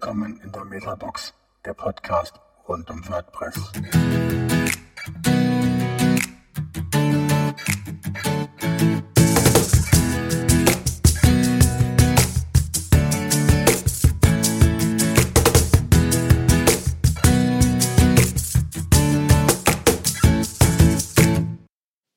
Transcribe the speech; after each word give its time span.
Willkommen 0.00 0.40
in 0.44 0.52
der 0.52 0.64
Metabox, 0.64 1.34
der 1.64 1.74
Podcast 1.74 2.34
rund 2.68 2.88
um 2.88 3.02
WordPress. 3.08 3.72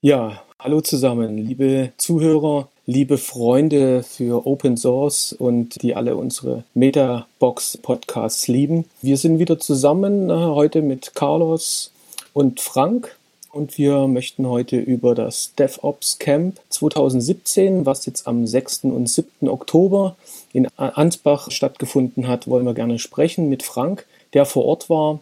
Ja, 0.02 0.44
hallo 0.60 0.82
zusammen, 0.82 1.36
liebe 1.36 1.94
Zuhörer, 1.98 2.70
liebe 2.88 3.18
Freunde 3.18 4.04
für 4.04 4.48
Open 4.48 4.76
Source 4.76 5.34
und 5.34 5.82
die 5.84 5.96
alle 5.96 6.16
unsere 6.16 6.64
Metabox 6.74 7.78
Podcasts 7.78 8.48
lieben. 8.48 8.86
Wir 9.02 9.18
sind 9.18 9.40
wieder 9.40 9.60
zusammen 9.60 10.30
äh, 10.30 10.34
heute 10.34 10.82
mit 10.82 11.14
Carlos 11.14 11.92
und 12.34 12.60
Frank 12.60 13.18
und 13.52 13.78
wir 13.78 14.08
möchten 14.08 14.48
heute 14.48 14.78
über 14.78 15.14
das 15.14 15.54
DevOps 15.56 16.18
Camp 16.18 16.60
2017, 16.70 17.86
was 17.86 18.06
jetzt 18.06 18.28
am 18.28 18.48
6. 18.48 18.86
und 18.86 19.08
7. 19.08 19.48
Oktober 19.48 20.16
in 20.54 20.68
Ansbach 20.78 21.52
stattgefunden 21.52 22.28
hat, 22.28 22.48
wollen 22.48 22.66
wir 22.66 22.74
gerne 22.74 22.98
sprechen 22.98 23.50
mit 23.50 23.62
Frank, 23.62 24.08
der 24.34 24.46
vor 24.46 24.66
Ort 24.66 24.90
war 24.90 25.20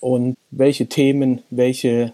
und 0.00 0.36
welche 0.50 0.86
Themen, 0.86 1.42
welche 1.50 2.12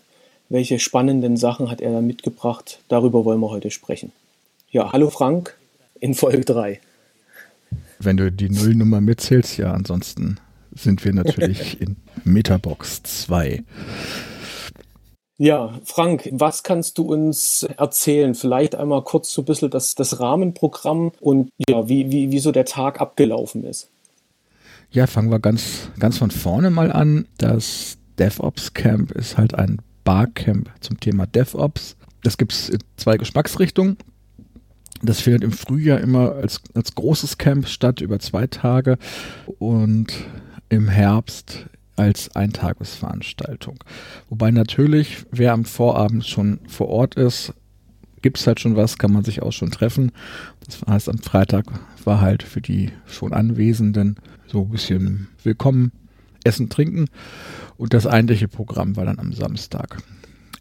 welche 0.51 0.79
spannenden 0.79 1.37
Sachen 1.37 1.71
hat 1.71 1.83
er 1.83 1.93
da 1.93 2.01
mitgebracht? 2.01 2.81
Darüber 2.89 3.27
wollen 3.27 3.41
wir 3.41 3.51
heute 3.51 3.71
sprechen. 3.71 4.13
Ja, 4.71 4.93
hallo 4.93 5.09
Frank 5.09 5.57
in 5.99 6.15
Folge 6.15 6.43
3. 6.43 6.79
Wenn 8.01 8.19
du 8.19 8.31
die 8.31 8.51
Nullnummer 8.51 9.01
mitzählst, 9.01 9.57
ja, 9.57 9.73
ansonsten 9.73 10.39
sind 10.73 11.07
wir 11.07 11.15
natürlich 11.15 11.81
in 11.81 11.97
Metabox 12.25 13.03
2. 13.03 13.65
Ja, 15.39 15.81
Frank, 15.85 16.29
was 16.33 16.65
kannst 16.65 16.99
du 16.99 17.11
uns 17.11 17.63
erzählen? 17.79 18.35
Vielleicht 18.35 18.75
einmal 18.75 19.03
kurz 19.05 19.33
so 19.33 19.41
ein 19.41 19.47
bisschen 19.47 19.71
das, 19.71 19.95
das 19.95 20.21
Rahmenprogramm 20.21 21.13
und 21.19 21.49
ja, 21.67 21.89
wie, 21.89 22.11
wie, 22.11 22.31
wie 22.31 22.39
so 22.39 22.53
der 22.53 22.67
Tag 22.67 23.01
abgelaufen 23.01 23.65
ist. 23.65 23.89
Ja, 24.91 25.07
fangen 25.07 25.31
wir 25.31 25.39
ganz, 25.39 25.89
ganz 25.99 26.19
von 26.19 26.31
vorne 26.31 26.69
mal 26.69 26.93
an. 26.93 27.27
Das 27.39 27.97
DevOps 28.19 28.75
Camp 28.75 29.13
ist 29.13 29.39
halt 29.39 29.55
ein 29.55 29.81
Barcamp 30.05 30.69
zum 30.81 31.01
Thema 31.01 31.27
DevOps. 31.27 31.97
Das 32.23 32.37
gibt 32.37 32.53
es 32.53 32.69
in 32.69 32.81
zwei 32.99 33.17
Geschmacksrichtungen. 33.17 33.97
Das 35.03 35.21
findet 35.21 35.45
im 35.45 35.53
Frühjahr 35.53 36.01
immer 36.01 36.33
als, 36.33 36.61
als 36.75 36.95
großes 36.95 37.39
Camp 37.39 37.69
statt, 37.69 38.01
über 38.01 38.19
zwei 38.19 38.47
Tage. 38.47 38.99
Und 39.59 40.13
im 40.69 40.89
Herbst 40.89 41.67
als 41.97 42.35
Eintagesveranstaltung. 42.37 43.83
Wobei 44.29 44.51
natürlich, 44.51 45.25
wer 45.31 45.53
am 45.53 45.65
Vorabend 45.65 46.27
schon 46.27 46.61
vor 46.69 46.89
Ort 46.89 47.17
ist, 47.17 47.53
gibt 48.23 48.39
es 48.39 48.47
halt 48.47 48.61
schon 48.61 48.77
was, 48.77 48.99
kann 48.99 49.13
man 49.13 49.25
sich 49.25 49.43
auch 49.43 49.53
schon 49.53 49.71
treffen. 49.71 50.13
Das 50.65 50.81
heißt, 50.89 51.09
am 51.09 51.19
Freitag 51.19 51.67
war 52.05 52.21
halt 52.21 52.43
für 52.43 52.61
die 52.61 52.91
schon 53.07 53.33
Anwesenden 53.33 54.17
so 54.47 54.63
ein 54.63 54.71
bisschen 54.71 55.29
willkommen, 55.43 55.93
essen, 56.45 56.69
trinken. 56.69 57.07
Und 57.77 57.95
das 57.95 58.07
eigentliche 58.07 58.49
Programm 58.49 58.97
war 58.97 59.05
dann 59.05 59.19
am 59.19 59.33
Samstag. 59.33 60.03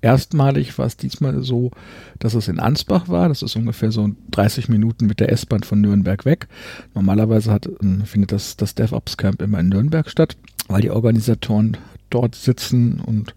Erstmalig 0.02 0.78
war 0.78 0.86
es 0.86 0.98
diesmal 0.98 1.42
so, 1.44 1.72
dass 2.20 2.34
es 2.34 2.48
in 2.48 2.60
Ansbach 2.60 3.08
war. 3.08 3.30
Das 3.30 3.42
ist 3.42 3.56
ungefähr 3.56 3.92
so 3.92 4.10
30 4.32 4.70
Minuten 4.70 5.08
mit 5.08 5.20
der 5.20 5.32
S-Bahn 5.32 5.64
von 5.64 5.82
Nürnberg 5.82 6.26
weg. 6.26 6.48
Normalerweise 6.94 7.52
hat, 7.52 7.70
ähm, 7.82 8.06
findet 8.06 8.32
das, 8.32 8.58
das 8.58 8.76
DevOps 8.76 9.18
Camp 9.18 9.42
immer 9.42 9.60
in 9.60 9.70
Nürnberg 9.70 10.10
statt, 10.10 10.38
weil 10.68 10.82
die 10.82 10.92
Organisatoren 10.92 11.78
dort 12.10 12.36
sitzen 12.36 13.00
und 13.00 13.36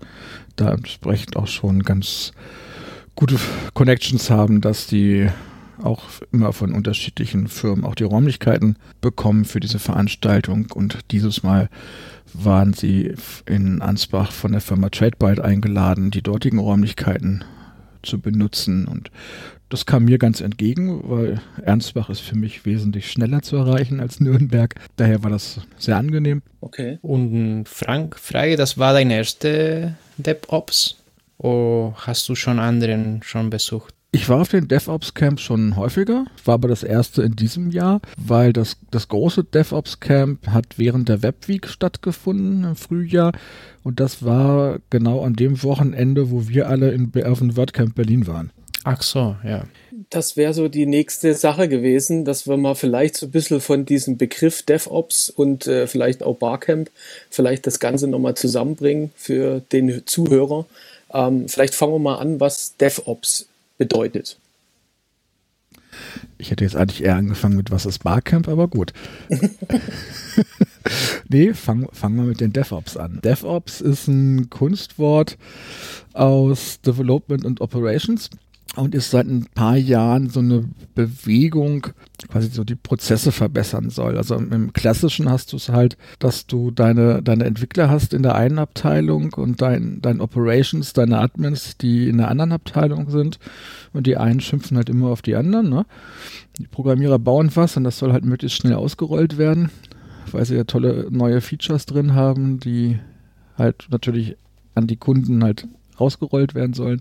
da 0.56 0.72
entsprechend 0.72 1.36
auch 1.36 1.47
schon 1.47 1.83
ganz 1.83 2.33
gute 3.14 3.36
Connections 3.74 4.30
haben, 4.30 4.61
dass 4.61 4.86
die 4.86 5.29
auch 5.85 6.02
immer 6.33 6.52
von 6.52 6.73
unterschiedlichen 6.73 7.48
Firmen 7.48 7.85
auch 7.85 7.95
die 7.95 8.05
Räumlichkeiten 8.05 8.77
bekommen 9.01 9.45
für 9.45 9.61
diese 9.61 9.79
Veranstaltung. 9.79 10.67
Und 10.74 10.98
dieses 11.11 11.42
Mal 11.42 11.68
waren 12.33 12.73
sie 12.73 13.14
in 13.46 13.83
Ansbach 13.83 14.33
von 14.33 14.52
der 14.52 14.61
Firma 14.61 14.89
TradeByte 14.89 15.45
eingeladen, 15.45 16.11
die 16.11 16.23
dortigen 16.23 16.58
Räumlichkeiten 16.58 17.45
zu 18.02 18.20
benutzen. 18.20 18.86
Und 18.86 19.11
das 19.68 19.86
kam 19.86 20.05
mir 20.05 20.18
ganz 20.18 20.41
entgegen, 20.41 21.01
weil 21.05 21.41
Ernstbach 21.63 22.11
ist 22.11 22.20
für 22.20 22.36
mich 22.36 22.64
wesentlich 22.67 23.11
schneller 23.11 23.42
zu 23.42 23.57
erreichen 23.57 24.01
als 24.01 24.20
Nürnberg. 24.20 24.74
Daher 24.97 25.23
war 25.23 25.30
das 25.30 25.61
sehr 25.79 25.97
angenehm. 25.97 26.42
Okay. 26.61 26.98
Und 27.02 27.67
Frank, 27.68 28.18
Frage, 28.18 28.57
das 28.57 28.79
war 28.79 28.92
dein 28.92 29.11
erste 29.11 29.97
DevOps? 30.18 30.97
Oder 31.39 31.95
hast 31.97 32.29
du 32.29 32.35
schon 32.35 32.58
anderen 32.58 33.23
schon 33.23 33.48
besucht? 33.48 33.95
Ich 34.13 34.29
war 34.29 34.41
auf 34.41 34.48
den 34.48 34.67
DevOps 34.67 35.15
Camp 35.15 35.39
schon 35.39 35.77
häufiger, 35.77 36.25
war 36.45 36.55
aber 36.55 36.67
das 36.67 36.83
erste 36.83 37.23
in 37.23 37.37
diesem 37.37 37.71
Jahr, 37.71 38.01
weil 38.17 38.53
das, 38.53 38.77
das 38.91 39.07
große 39.07 39.45
DevOps 39.45 40.01
Camp 40.01 40.48
hat 40.48 40.79
während 40.79 41.09
der 41.09 41.23
Webweek 41.23 41.69
stattgefunden 41.69 42.65
im 42.65 42.75
Frühjahr 42.75 43.31
und 43.85 44.01
das 44.01 44.25
war 44.25 44.81
genau 44.91 45.23
an 45.23 45.35
dem 45.35 45.63
Wochenende, 45.63 46.33
wo 46.33 46.48
wir 46.48 46.69
alle 46.69 46.91
in, 46.91 47.13
auf 47.25 47.39
dem 47.39 47.57
WordCamp 47.57 47.95
Berlin 47.95 48.27
waren. 48.27 48.51
Ach 48.83 49.03
so, 49.03 49.37
ja. 49.45 49.65
Das 50.09 50.37
wäre 50.37 50.55
so 50.55 50.67
die 50.67 50.87
nächste 50.87 51.35
Sache 51.35 51.69
gewesen, 51.69 52.25
dass 52.25 52.48
wir 52.48 52.57
mal 52.57 52.75
vielleicht 52.75 53.17
so 53.17 53.27
ein 53.27 53.31
bisschen 53.31 53.61
von 53.61 53.85
diesem 53.85 54.17
Begriff 54.17 54.63
DevOps 54.63 55.31
und 55.31 55.69
äh, 55.69 55.87
vielleicht 55.87 56.25
auch 56.25 56.37
Barcamp 56.37 56.91
vielleicht 57.29 57.65
das 57.65 57.79
Ganze 57.79 58.09
nochmal 58.09 58.35
zusammenbringen 58.35 59.13
für 59.15 59.61
den 59.71 60.03
Zuhörer. 60.07 60.67
Ähm, 61.13 61.48
vielleicht 61.48 61.77
fangen 61.77 61.92
wir 61.92 61.98
mal 62.01 62.17
an, 62.17 62.41
was 62.41 62.77
DevOps 62.77 63.49
bedeutet. 63.80 64.39
Ich 66.36 66.51
hätte 66.51 66.64
jetzt 66.64 66.77
eigentlich 66.77 67.02
eher 67.02 67.17
angefangen 67.17 67.57
mit 67.57 67.70
was 67.70 67.86
ist 67.86 68.05
Barcamp, 68.05 68.46
aber 68.46 68.68
gut. 68.68 68.92
nee, 71.29 71.55
fangen 71.55 71.89
fang 71.92 72.14
wir 72.17 72.24
mit 72.24 72.41
den 72.41 72.52
DevOps 72.52 72.98
an. 72.98 73.20
DevOps 73.24 73.80
ist 73.80 74.07
ein 74.07 74.51
Kunstwort 74.51 75.39
aus 76.13 76.83
Development 76.83 77.46
und 77.46 77.63
Operations 77.63 78.29
und 78.77 78.95
ist 78.95 79.11
seit 79.11 79.27
ein 79.27 79.47
paar 79.55 79.77
Jahren 79.77 80.31
so 80.31 80.41
eine 80.41 80.64
Bewegung, 80.95 81.89
quasi 82.29 82.51
so 82.51 82.63
die 82.63 82.77
Prozesse 82.77 83.33
verbessern 83.33 83.91
soll. 83.91 84.17
Also 84.17 84.36
im 84.36 84.73
Klassischen 84.73 85.29
hast 85.29 85.53
du 85.53 85.57
es 85.57 85.70
halt, 85.70 85.97
dass 86.20 86.47
du 86.47 86.70
deine, 86.70 87.20
deine 87.23 87.45
Entwickler 87.45 87.91
hast 87.91 88.14
in 88.14 88.23
der 88.23 88.36
einen 88.36 88.61
Abteilung 88.61 89.33
und 89.35 89.61
dein, 89.61 90.01
dein 90.01 90.20
Operations, 90.20 90.92
deine 90.92 91.19
Admins, 91.19 91.79
die 91.79 92.09
in 92.09 92.19
der 92.19 92.29
anderen 92.29 92.53
Abteilung 92.53 93.11
sind 93.11 93.41
und 93.92 94.07
die 94.07 94.17
einen 94.17 94.41
schimpfen 94.41 94.77
halt 94.77 94.89
immer 94.89 95.09
auf 95.09 95.23
die 95.23 95.35
anderen. 95.35 95.69
Ne? 95.69 95.85
Die 96.59 96.69
Programmierer 96.69 97.19
bauen 97.19 97.51
was 97.55 97.77
und 97.77 97.85
das 97.85 97.98
soll 97.98 98.13
halt 98.13 98.25
möglichst 98.25 98.59
schnell 98.59 98.75
ausgerollt 98.75 99.36
werden, 99.36 99.70
weil 100.30 100.45
sie 100.45 100.55
ja 100.55 100.64
tolle 100.64 101.09
neue 101.11 101.41
Features 101.41 101.86
drin 101.86 102.14
haben, 102.14 102.61
die 102.61 103.01
halt 103.59 103.89
natürlich 103.91 104.36
an 104.77 104.86
die 104.86 104.97
Kunden 104.97 105.42
halt 105.42 105.67
rausgerollt 105.98 106.55
werden 106.55 106.75
sollen. 106.75 107.01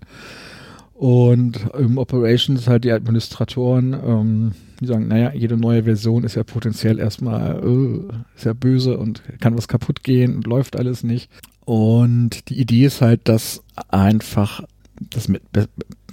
Und 0.99 1.61
im 1.79 1.97
Operations 1.97 2.67
halt 2.67 2.83
die 2.83 2.91
Administratoren, 2.91 3.93
ähm, 3.93 4.51
die 4.81 4.85
sagen, 4.85 5.07
naja, 5.07 5.31
jede 5.33 5.55
neue 5.55 5.83
Version 5.85 6.25
ist 6.25 6.35
ja 6.35 6.43
potenziell 6.43 6.99
erstmal, 6.99 7.63
äh, 7.63 8.35
ist 8.35 8.43
ja 8.43 8.51
böse 8.51 8.97
und 8.97 9.23
kann 9.39 9.57
was 9.57 9.69
kaputt 9.69 10.03
gehen 10.03 10.35
und 10.35 10.45
läuft 10.45 10.75
alles 10.77 11.05
nicht. 11.05 11.31
Und 11.63 12.49
die 12.49 12.59
Idee 12.59 12.83
ist 12.83 13.01
halt, 13.01 13.21
das 13.29 13.63
einfach 13.87 14.61
das 14.99 15.29
mit, 15.29 15.41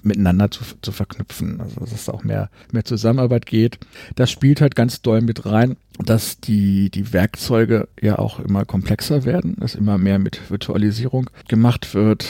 miteinander 0.05 0.53
zu, 0.53 0.63
zu 0.81 0.93
verknüpfen, 0.93 1.61
also 1.61 1.81
dass 1.81 1.91
es 1.91 2.09
auch 2.09 2.23
mehr, 2.23 2.49
mehr 2.71 2.85
Zusammenarbeit 2.85 3.45
geht. 3.45 3.81
Das 4.15 4.31
spielt 4.31 4.61
halt 4.61 4.77
ganz 4.77 5.03
doll 5.03 5.21
mit 5.21 5.47
rein, 5.47 5.77
dass 5.99 6.39
die, 6.39 6.91
die 6.91 7.13
Werkzeuge 7.13 7.89
ja 8.01 8.21
auch 8.21 8.39
immer 8.39 8.65
komplexer 8.65 9.25
werden, 9.25 9.57
dass 9.59 9.75
immer 9.75 9.99
mehr 9.99 10.21
mit 10.21 10.49
Virtualisierung 10.49 11.29
gemacht 11.49 11.93
wird, 11.93 12.29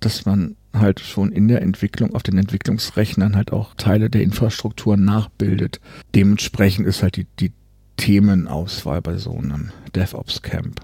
dass 0.00 0.26
man 0.26 0.56
halt 0.80 1.00
schon 1.00 1.32
in 1.32 1.48
der 1.48 1.62
Entwicklung 1.62 2.14
auf 2.14 2.22
den 2.22 2.38
Entwicklungsrechnern 2.38 3.36
halt 3.36 3.52
auch 3.52 3.74
Teile 3.74 4.10
der 4.10 4.22
Infrastruktur 4.22 4.96
nachbildet. 4.96 5.80
Dementsprechend 6.14 6.86
ist 6.86 7.02
halt 7.02 7.16
die, 7.16 7.26
die 7.40 7.52
Themenauswahl 7.96 9.00
bei 9.00 9.16
so 9.16 9.32
einem 9.32 9.70
DevOps 9.94 10.42
Camp. 10.42 10.80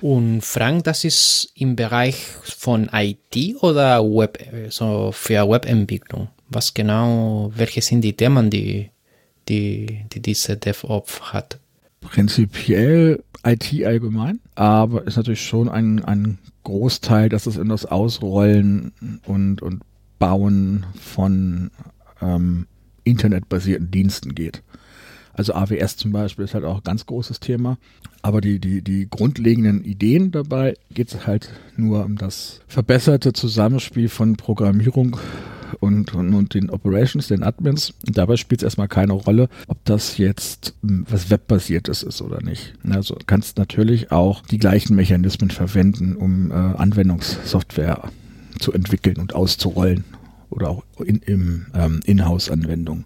Und 0.00 0.42
Frank, 0.42 0.84
das 0.84 1.04
ist 1.04 1.52
im 1.54 1.76
Bereich 1.76 2.16
von 2.16 2.90
IT 2.92 3.62
oder 3.62 4.04
Web, 4.04 4.38
so 4.68 5.12
für 5.12 5.48
Webentwicklung? 5.48 6.28
Was 6.50 6.74
genau, 6.74 7.50
welche 7.56 7.80
sind 7.80 8.02
die 8.02 8.14
Themen, 8.14 8.50
die, 8.50 8.90
die, 9.48 10.04
die 10.12 10.20
diese 10.20 10.56
DevOps 10.56 11.32
hat? 11.32 11.58
Prinzipiell 12.04 13.22
IT 13.44 13.84
allgemein, 13.84 14.40
aber 14.54 15.06
ist 15.06 15.16
natürlich 15.16 15.44
schon 15.44 15.68
ein, 15.68 16.04
ein 16.04 16.38
Großteil, 16.62 17.28
dass 17.28 17.46
es 17.46 17.56
in 17.56 17.68
das 17.68 17.86
Ausrollen 17.86 18.92
und, 19.26 19.60
und 19.60 19.82
Bauen 20.18 20.86
von 20.98 21.70
ähm, 22.22 22.66
internetbasierten 23.04 23.90
Diensten 23.90 24.34
geht. 24.34 24.62
Also 25.34 25.54
AWS 25.54 25.96
zum 25.96 26.12
Beispiel 26.12 26.44
ist 26.44 26.54
halt 26.54 26.64
auch 26.64 26.76
ein 26.76 26.84
ganz 26.84 27.06
großes 27.06 27.40
Thema. 27.40 27.76
Aber 28.22 28.40
die, 28.40 28.60
die, 28.60 28.82
die 28.82 29.08
grundlegenden 29.10 29.84
Ideen 29.84 30.30
dabei 30.30 30.74
geht 30.92 31.12
es 31.12 31.26
halt 31.26 31.50
nur 31.76 32.04
um 32.04 32.16
das 32.16 32.60
verbesserte 32.68 33.32
Zusammenspiel 33.32 34.08
von 34.08 34.36
Programmierung 34.36 35.16
und, 35.74 36.14
und, 36.14 36.34
und 36.34 36.54
den 36.54 36.70
Operations, 36.70 37.28
den 37.28 37.42
Admins. 37.42 37.94
Und 38.06 38.16
dabei 38.18 38.36
spielt 38.36 38.62
es 38.62 38.64
erstmal 38.64 38.88
keine 38.88 39.12
Rolle, 39.12 39.48
ob 39.68 39.78
das 39.84 40.18
jetzt 40.18 40.74
hm, 40.82 41.06
was 41.08 41.30
webbasiertes 41.30 42.02
ist 42.02 42.22
oder 42.22 42.42
nicht. 42.42 42.74
Also 42.88 43.16
kannst 43.26 43.58
natürlich 43.58 44.12
auch 44.12 44.42
die 44.42 44.58
gleichen 44.58 44.96
Mechanismen 44.96 45.50
verwenden, 45.50 46.16
um 46.16 46.50
äh, 46.50 46.54
Anwendungssoftware 46.54 48.10
zu 48.58 48.72
entwickeln 48.72 49.18
und 49.18 49.34
auszurollen 49.34 50.04
oder 50.50 50.70
auch 50.70 50.82
in, 51.04 51.18
im 51.26 51.66
ähm, 51.74 52.00
Inhouse-Anwendung. 52.04 53.04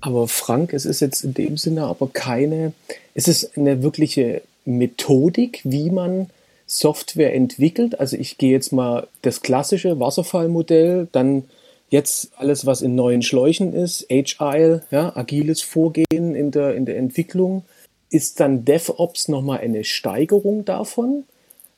Aber 0.00 0.28
Frank, 0.28 0.72
es 0.72 0.84
ist 0.84 1.00
jetzt 1.00 1.24
in 1.24 1.34
dem 1.34 1.56
Sinne 1.56 1.84
aber 1.84 2.08
keine, 2.08 2.72
es 3.14 3.28
ist 3.28 3.56
eine 3.56 3.82
wirkliche 3.82 4.42
Methodik, 4.64 5.60
wie 5.64 5.90
man 5.90 6.28
Software 6.66 7.34
entwickelt. 7.34 7.98
Also 8.00 8.16
ich 8.16 8.38
gehe 8.38 8.52
jetzt 8.52 8.72
mal 8.72 9.06
das 9.22 9.40
klassische 9.40 10.00
Wasserfallmodell, 10.00 11.08
dann 11.12 11.44
jetzt 11.88 12.32
alles, 12.36 12.66
was 12.66 12.82
in 12.82 12.94
neuen 12.94 13.22
Schläuchen 13.22 13.72
ist, 13.72 14.06
Agile, 14.10 14.82
ja, 14.90 15.16
agiles 15.16 15.62
Vorgehen 15.62 16.34
in 16.34 16.50
der, 16.50 16.74
in 16.74 16.84
der 16.84 16.96
Entwicklung. 16.96 17.64
Ist 18.10 18.40
dann 18.40 18.64
DevOps 18.64 19.28
nochmal 19.28 19.60
eine 19.60 19.84
Steigerung 19.84 20.64
davon? 20.64 21.24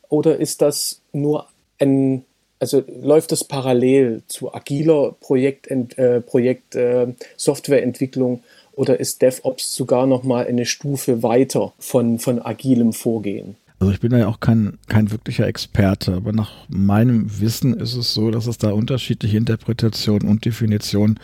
Oder 0.08 0.38
ist 0.38 0.62
das 0.62 1.00
nur 1.12 1.46
ein, 1.79 2.25
also 2.58 2.82
läuft 3.02 3.32
das 3.32 3.44
parallel 3.44 4.23
zu 4.26 4.55
agiler 4.55 5.14
Projekt, 5.20 5.70
äh, 5.70 6.20
Projekt 6.20 6.75
äh, 6.75 7.08
Softwareentwicklung 7.37 8.43
oder 8.73 9.00
ist 9.00 9.20
DevOps 9.23 9.75
sogar 9.75 10.06
nochmal 10.06 10.46
eine 10.46 10.64
Stufe 10.64 11.23
weiter 11.23 11.73
von, 11.79 12.19
von 12.19 12.40
agilem 12.40 12.93
Vorgehen? 12.93 13.56
Also 13.80 13.92
ich 13.92 14.00
bin 14.00 14.10
da 14.10 14.19
ja 14.19 14.26
auch 14.26 14.40
kein, 14.40 14.76
kein 14.88 15.10
wirklicher 15.12 15.46
Experte, 15.46 16.14
aber 16.14 16.32
nach 16.32 16.50
meinem 16.69 17.40
Wissen 17.40 17.75
ist 17.75 17.94
es 17.94 18.12
so, 18.12 18.30
dass 18.30 18.46
es 18.46 18.58
da 18.58 18.70
unterschiedliche 18.70 19.36
Interpretationen 19.36 20.28
und 20.28 20.44
Definitionen 20.44 21.20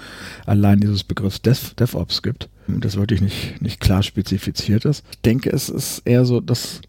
allein 0.47 0.79
dieses 0.81 1.03
Begriffs 1.03 1.43
Dev, 1.43 1.75
DevOps 1.75 2.23
gibt. 2.23 2.49
Und 2.69 2.85
das 2.85 2.97
wirklich 2.97 3.21
nicht, 3.21 3.61
nicht 3.61 3.81
klar 3.81 4.03
spezifiziert 4.03 4.85
ist. 4.85 5.05
Ich 5.11 5.21
denke, 5.23 5.51
es 5.51 5.69
ist 5.69 6.03
eher 6.05 6.25
so, 6.25 6.41
dass 6.41 6.81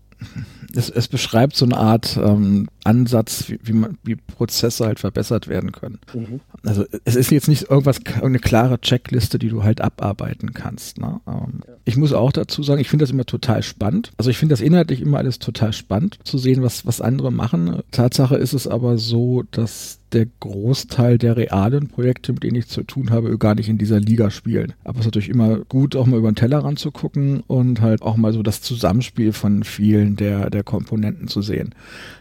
es, 0.74 0.90
es 0.90 1.08
beschreibt 1.08 1.56
so 1.56 1.66
eine 1.66 1.78
Art 1.78 2.18
ähm, 2.22 2.68
Ansatz, 2.84 3.50
wie, 3.50 3.60
wie, 3.64 3.74
man, 3.74 3.98
wie 4.04 4.16
Prozesse 4.16 4.86
halt 4.86 5.00
verbessert 5.00 5.48
werden 5.48 5.72
können. 5.72 6.00
Mhm. 6.14 6.40
Also 6.64 6.86
es 7.04 7.16
ist 7.16 7.32
jetzt 7.32 7.48
nicht 7.48 7.70
irgendwas, 7.70 8.00
eine 8.22 8.40
klare 8.40 8.80
Checkliste, 8.80 9.40
die 9.40 9.50
du 9.50 9.64
halt 9.64 9.82
abarbeiten 9.82 10.54
kannst. 10.54 11.00
Ne? 11.00 11.20
Ähm, 11.28 11.62
ja. 11.68 11.74
Ich 11.84 11.98
muss 11.98 12.14
auch 12.14 12.32
dazu 12.32 12.64
sagen, 12.64 12.82
ich 12.82 12.90
finde 12.90 13.04
das 13.04 13.12
immer 13.12 13.26
total 13.26 13.64
spannend. 13.64 14.12
Also 14.18 14.30
ich 14.30 14.38
finde 14.38 14.54
das 14.54 14.62
inhaltlich 14.62 15.02
immer 15.02 15.18
alles 15.18 15.40
total 15.40 15.74
spannend, 15.74 16.20
zu 16.24 16.38
sehen, 16.38 16.62
was, 16.62 16.86
was 16.86 17.02
andere 17.02 17.32
machen. 17.32 17.82
Tatsache 17.92 18.36
ist 18.36 18.54
es 18.54 18.68
aber 18.68 18.98
so, 18.98 19.44
dass 19.52 20.00
der 20.16 20.28
Großteil 20.40 21.18
der 21.18 21.36
realen 21.36 21.90
Projekte, 21.90 22.32
mit 22.32 22.44
denen 22.44 22.56
ich 22.56 22.68
zu 22.68 22.84
tun 22.84 23.10
habe, 23.10 23.38
gar 23.38 23.54
nicht 23.54 23.68
in 23.68 23.78
dieser 23.78 24.00
Liga 24.00 24.32
spielen. 24.32 24.74
Aber 24.84 25.00
es 25.00 25.02
ist 25.02 25.08
natürlich 25.08 25.30
immer 25.30 25.60
gut, 25.60 25.96
auch 25.96 26.06
mal 26.06 26.18
über 26.18 26.32
den 26.32 26.36
Tellerrand 26.36 26.80
zu 26.80 26.92
gucken 26.92 27.44
und 27.48 27.82
halt 27.82 28.02
auch 28.02 28.16
mal 28.16 28.32
so 28.32 28.42
das 28.42 28.62
Zusammenspiel 28.62 29.34
von 29.34 29.64
vielen 29.64 30.16
der, 30.16 30.50
der 30.50 30.64
Komponenten 30.66 31.28
zu 31.28 31.42
sehen. 31.42 31.74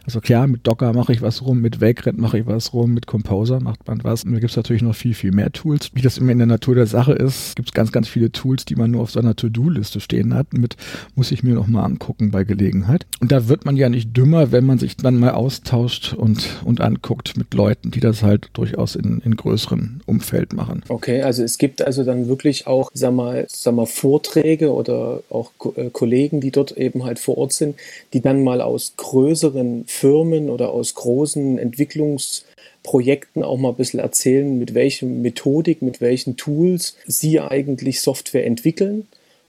Also 0.05 0.21
klar, 0.21 0.47
mit 0.47 0.67
Docker 0.67 0.93
mache 0.93 1.13
ich 1.13 1.23
was 1.23 1.43
rum, 1.43 1.61
mit 1.61 1.81
Vagrant 1.81 2.19
mache 2.19 2.39
ich 2.39 2.47
was 2.47 2.73
rum, 2.73 2.93
mit 2.93 3.07
Composer 3.07 3.61
macht 3.61 3.87
man 3.89 4.05
was. 4.05 4.25
Und 4.25 4.33
da 4.33 4.39
gibt 4.39 4.51
es 4.51 4.57
natürlich 4.57 4.83
noch 4.83 4.95
viel, 4.95 5.15
viel 5.15 5.33
mehr 5.33 5.51
Tools. 5.53 5.91
Wie 5.95 6.03
das 6.03 6.19
immer 6.19 6.33
in 6.33 6.39
der 6.39 6.47
Natur 6.47 6.75
der 6.75 6.87
Sache 6.87 7.13
ist, 7.13 7.57
gibt 7.57 7.69
es 7.71 7.73
ganz, 7.73 7.91
ganz 7.91 8.09
viele 8.09 8.31
Tools, 8.31 8.65
die 8.65 8.77
man 8.77 8.91
nur 8.91 9.03
auf 9.03 9.11
seiner 9.11 9.35
To-Do-Liste 9.35 10.01
stehen 10.01 10.35
hat. 10.35 10.53
Mit 10.53 10.77
muss 11.15 11.33
ich 11.33 11.43
mir 11.43 11.55
noch 11.55 11.67
mal 11.67 11.85
angucken 11.85 12.31
bei 12.31 12.45
Gelegenheit. 12.45 13.07
Und 13.21 13.33
da 13.33 13.49
wird 13.49 13.65
man 13.65 13.77
ja 13.77 13.89
nicht 13.89 14.17
dümmer, 14.17 14.53
wenn 14.53 14.67
man 14.67 14.79
sich 14.79 14.97
dann 14.97 15.19
mal 15.19 15.33
austauscht 15.33 16.13
und, 16.13 16.49
und 16.65 16.81
anguckt 16.81 17.37
mit 17.37 17.55
Leuten, 17.55 17.91
die 17.91 18.01
das 18.01 18.23
halt 18.23 18.51
durchaus 18.53 18.97
in, 18.97 19.21
in 19.25 19.37
größeren 19.37 20.03
Umfeld 20.07 20.53
machen. 20.53 20.83
Okay, 20.89 21.23
also 21.23 21.43
es 21.43 21.59
gibt 21.59 21.83
also 21.83 22.05
dann 22.05 22.29
wirklich 22.29 22.67
auch, 22.67 22.91
sag 22.93 23.15
mal, 23.15 23.47
sag 23.49 23.75
mal, 23.75 23.87
Vorträge 23.87 24.73
oder 24.73 25.23
auch 25.31 25.53
äh, 25.77 25.91
Kollegen, 25.91 26.41
die 26.41 26.51
dort 26.51 26.73
eben 26.73 27.05
halt 27.05 27.19
vor 27.19 27.39
Ort 27.39 27.53
sind, 27.53 27.77
die 28.13 28.21
dann 28.25 28.43
mal 28.43 28.61
aus 28.61 28.95
größeren 28.97 29.85
Firmen 29.87 30.49
oder 30.49 30.71
aus 30.71 30.95
großen 30.95 31.59
Entwicklungsprojekten 31.59 33.43
auch 33.43 33.59
mal 33.59 33.71
ein 33.71 33.77
bisschen 33.77 34.01
erzählen, 34.01 34.59
mit 34.59 34.73
welcher 34.75 35.07
Methodik, 35.07 35.83
mit 35.83 36.01
welchen 36.01 36.37
Tools 36.37 36.97
sie 37.07 37.41
eigentlich 37.41 38.01
Software 38.01 38.47
entwickeln, 38.47 39.07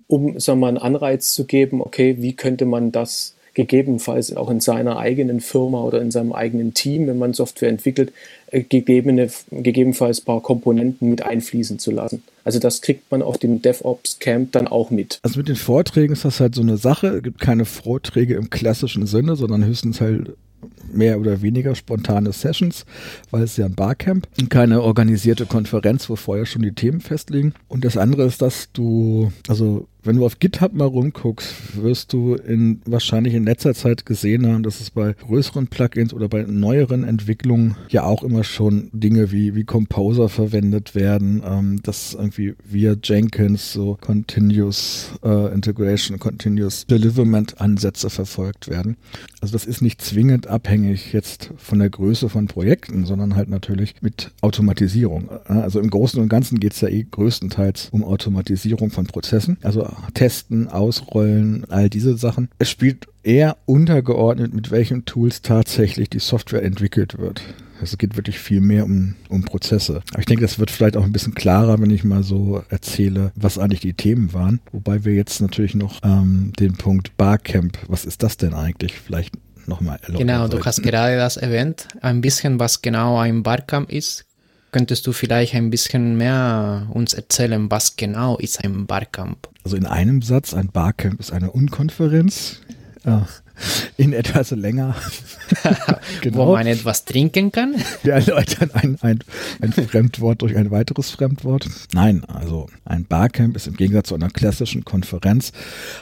um 0.07 0.39
sagen 0.39 0.59
wir, 0.59 0.61
mal, 0.61 0.67
einen 0.69 0.77
Anreiz 0.77 1.33
zu 1.33 1.45
geben, 1.45 1.81
okay, 1.81 2.17
wie 2.19 2.33
könnte 2.33 2.65
man 2.65 2.91
das 2.91 3.34
gegebenenfalls 3.55 4.35
auch 4.35 4.49
in 4.49 4.59
seiner 4.59 4.97
eigenen 4.97 5.39
Firma 5.39 5.81
oder 5.81 6.01
in 6.01 6.11
seinem 6.11 6.33
eigenen 6.33 6.73
Team, 6.73 7.07
wenn 7.07 7.17
man 7.17 7.33
Software 7.33 7.69
entwickelt, 7.69 8.13
äh, 8.51 8.61
gegebene, 8.61 9.29
gegebenenfalls 9.49 10.21
ein 10.21 10.25
paar 10.25 10.41
Komponenten 10.41 11.09
mit 11.09 11.23
einfließen 11.23 11.79
zu 11.79 11.91
lassen. 11.91 12.21
Also 12.43 12.59
das 12.59 12.81
kriegt 12.81 13.09
man 13.11 13.23
auf 13.23 13.39
dem 13.39 13.61
DevOps 13.61 14.19
Camp 14.19 14.51
dann 14.51 14.67
auch 14.67 14.91
mit. 14.91 15.19
Also 15.23 15.39
mit 15.39 15.47
den 15.47 15.55
Vorträgen 15.55 16.13
ist 16.13 16.25
das 16.25 16.39
halt 16.39 16.53
so 16.53 16.61
eine 16.61 16.77
Sache. 16.77 17.07
Es 17.07 17.23
gibt 17.23 17.39
keine 17.39 17.65
Vorträge 17.65 18.35
im 18.35 18.51
klassischen 18.51 19.07
Sinne, 19.07 19.35
sondern 19.35 19.65
höchstens 19.65 19.99
halt 19.99 20.35
mehr 20.91 21.19
oder 21.19 21.41
weniger 21.41 21.75
spontane 21.75 22.31
Sessions, 22.31 22.85
weil 23.31 23.43
es 23.43 23.57
ja 23.57 23.65
ein 23.65 23.75
Barcamp 23.75 24.27
und 24.39 24.49
keine 24.49 24.81
organisierte 24.81 25.45
Konferenz, 25.45 26.09
wo 26.09 26.15
vorher 26.15 26.45
schon 26.45 26.61
die 26.61 26.73
Themen 26.73 27.01
festlegen. 27.01 27.53
Und 27.67 27.85
das 27.85 27.97
andere 27.97 28.25
ist, 28.25 28.41
dass 28.41 28.71
du, 28.73 29.31
also 29.47 29.87
wenn 30.05 30.17
du 30.17 30.25
auf 30.25 30.39
GitHub 30.39 30.73
mal 30.73 30.85
rumguckst, 30.85 31.81
wirst 31.81 32.13
du 32.13 32.35
in, 32.35 32.81
wahrscheinlich 32.85 33.33
in 33.33 33.45
letzter 33.45 33.73
Zeit 33.73 34.05
gesehen 34.05 34.45
haben, 34.47 34.63
dass 34.63 34.79
es 34.79 34.91
bei 34.91 35.13
größeren 35.13 35.67
Plugins 35.67 36.13
oder 36.13 36.29
bei 36.29 36.43
neueren 36.43 37.03
Entwicklungen 37.03 37.75
ja 37.89 38.03
auch 38.03 38.23
immer 38.23 38.43
schon 38.43 38.89
Dinge 38.93 39.31
wie, 39.31 39.55
wie 39.55 39.63
Composer 39.63 40.29
verwendet 40.29 40.95
werden, 40.95 41.41
ähm, 41.45 41.81
dass 41.81 42.13
irgendwie 42.13 42.53
via 42.63 42.95
Jenkins 43.01 43.73
so 43.73 43.97
Continuous 43.99 45.11
äh, 45.23 45.53
Integration, 45.53 46.19
Continuous 46.19 46.85
Deliverment 46.85 47.59
Ansätze 47.59 48.09
verfolgt 48.09 48.69
werden. 48.69 48.97
Also 49.41 49.53
das 49.53 49.65
ist 49.65 49.81
nicht 49.81 50.01
zwingend 50.01 50.47
abhängig 50.47 51.13
jetzt 51.13 51.51
von 51.57 51.79
der 51.79 51.89
Größe 51.89 52.29
von 52.29 52.47
Projekten, 52.47 53.05
sondern 53.05 53.35
halt 53.35 53.49
natürlich 53.49 53.95
mit 54.01 54.31
Automatisierung. 54.41 55.29
Also 55.45 55.79
im 55.79 55.89
Großen 55.89 56.21
und 56.21 56.29
Ganzen 56.29 56.59
geht 56.59 56.73
es 56.73 56.81
ja 56.81 56.89
eh 56.89 57.05
größtenteils 57.09 57.89
um 57.91 58.03
Automatisierung 58.03 58.89
von 58.91 59.05
Prozessen. 59.05 59.57
Also 59.61 59.87
testen, 60.13 60.67
ausrollen, 60.67 61.65
all 61.69 61.89
diese 61.89 62.17
Sachen. 62.17 62.49
Es 62.59 62.69
spielt 62.69 63.07
eher 63.23 63.57
untergeordnet, 63.65 64.53
mit 64.53 64.71
welchen 64.71 65.05
Tools 65.05 65.41
tatsächlich 65.41 66.09
die 66.09 66.19
Software 66.19 66.63
entwickelt 66.63 67.17
wird. 67.17 67.41
Es 67.81 67.97
geht 67.97 68.15
wirklich 68.15 68.39
viel 68.39 68.61
mehr 68.61 68.85
um, 68.85 69.15
um 69.27 69.43
Prozesse. 69.43 70.01
Aber 70.11 70.19
ich 70.19 70.25
denke, 70.25 70.43
das 70.43 70.59
wird 70.59 70.71
vielleicht 70.71 70.95
auch 70.95 71.03
ein 71.03 71.11
bisschen 71.11 71.35
klarer, 71.35 71.79
wenn 71.81 71.89
ich 71.89 72.03
mal 72.03 72.23
so 72.23 72.63
erzähle, 72.69 73.31
was 73.35 73.59
eigentlich 73.59 73.81
die 73.81 73.93
Themen 73.93 74.33
waren. 74.33 74.61
Wobei 74.71 75.03
wir 75.03 75.13
jetzt 75.13 75.41
natürlich 75.41 75.75
noch 75.75 75.99
ähm, 76.03 76.53
den 76.57 76.75
Punkt 76.77 77.17
Barcamp, 77.17 77.77
was 77.87 78.05
ist 78.05 78.23
das 78.23 78.37
denn 78.37 78.53
eigentlich, 78.53 78.93
vielleicht 78.93 79.35
nochmal 79.67 79.97
erläutern. 80.01 80.27
Genau, 80.27 80.47
du 80.47 80.63
hast 80.63 80.83
gerade 80.83 81.17
das 81.17 81.37
erwähnt, 81.37 81.87
ein 82.01 82.21
bisschen, 82.21 82.59
was 82.59 82.81
genau 82.81 83.17
ein 83.17 83.43
Barcamp 83.43 83.91
ist. 83.91 84.24
Könntest 84.75 85.07
du 85.07 85.13
vielleicht 85.13 85.55
ein 85.55 85.69
bisschen 85.69 86.17
mehr 86.17 86.87
uns 86.93 87.13
erzählen, 87.13 87.71
was 87.71 87.95
genau 87.95 88.35
ist 88.35 88.61
ein 88.61 88.85
Barcamp? 88.85 89.47
Also 89.63 89.77
in 89.77 89.85
einem 89.85 90.21
Satz, 90.21 90.53
ein 90.53 90.67
Barcamp 90.67 91.17
ist 91.21 91.31
eine 91.31 91.49
Unkonferenz. 91.49 92.59
in 93.95 94.11
etwas 94.11 94.51
länger. 94.51 94.93
genau. 96.21 96.37
Wo 96.47 96.51
man 96.55 96.67
etwas 96.67 97.05
trinken 97.05 97.53
kann. 97.53 97.75
Wir 98.03 98.15
erläutern 98.15 98.69
ein, 98.73 98.97
ein, 98.99 99.19
ein 99.61 99.71
Fremdwort 99.71 100.41
durch 100.41 100.57
ein 100.57 100.69
weiteres 100.71 101.11
Fremdwort. 101.11 101.69
Nein, 101.93 102.25
also 102.25 102.67
ein 102.83 103.05
Barcamp 103.05 103.55
ist 103.55 103.67
im 103.67 103.77
Gegensatz 103.77 104.09
zu 104.09 104.15
einer 104.15 104.29
klassischen 104.29 104.83
Konferenz 104.83 105.53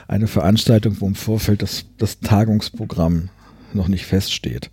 eine 0.08 0.26
Veranstaltung, 0.26 1.00
wo 1.00 1.06
im 1.06 1.14
Vorfeld 1.14 1.62
das, 1.62 1.86
das 2.00 2.22
Tagungsprogramm 2.22 3.30
noch 3.72 3.88
nicht 3.88 4.08
feststeht. 4.08 4.72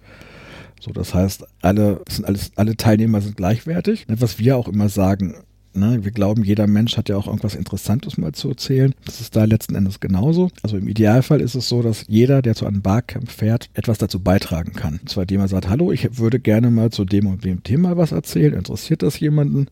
So, 0.81 0.93
das 0.93 1.15
heißt, 1.15 1.47
alle, 1.63 2.03
sind 2.09 2.25
alles, 2.25 2.53
alle 2.57 2.77
Teilnehmer 2.77 3.21
sind 3.21 3.37
gleichwertig. 3.37 4.07
Was 4.09 4.39
wir 4.39 4.57
auch 4.57 4.69
immer 4.69 4.89
sagen, 4.89 5.35
Ne, 5.73 6.03
wir 6.03 6.11
glauben, 6.11 6.43
jeder 6.43 6.67
Mensch 6.67 6.97
hat 6.97 7.09
ja 7.09 7.17
auch 7.17 7.29
irgendwas 7.29 7.55
Interessantes 7.55 8.19
mal 8.19 8.33
zu 8.33 8.49
erzählen. 8.49 8.93
Das 9.05 9.21
ist 9.21 9.37
da 9.37 9.45
letzten 9.45 9.77
Endes 9.77 10.01
genauso. 10.01 10.51
Also 10.65 10.77
im 10.77 10.89
Idealfall 10.89 11.41
ist 11.41 11.55
es 11.55 11.69
so, 11.69 11.81
dass 11.81 12.07
jeder, 12.09 12.43
der 12.43 12.57
zu 12.57 12.67
einem 12.67 12.83
Barcamp 12.83 13.31
fährt, 13.31 13.71
etwas 13.75 13.99
dazu 13.99 14.19
beitragen 14.19 14.73
kann. 14.73 14.99
Und 15.01 15.09
zwar 15.09 15.23
indem 15.23 15.41
er 15.41 15.49
sagt, 15.49 15.69
hallo, 15.69 15.93
ich 15.93 16.19
würde 16.19 16.41
gerne 16.41 16.73
mal 16.73 16.91
zu 16.91 17.05
dem 17.05 17.29
und 17.29 17.45
dem 17.45 17.63
Thema 17.63 17.97
was 17.97 18.11
erzählen. 18.11 18.55
Interessiert 18.55 19.03
das 19.03 19.21
jemanden? 19.21 19.69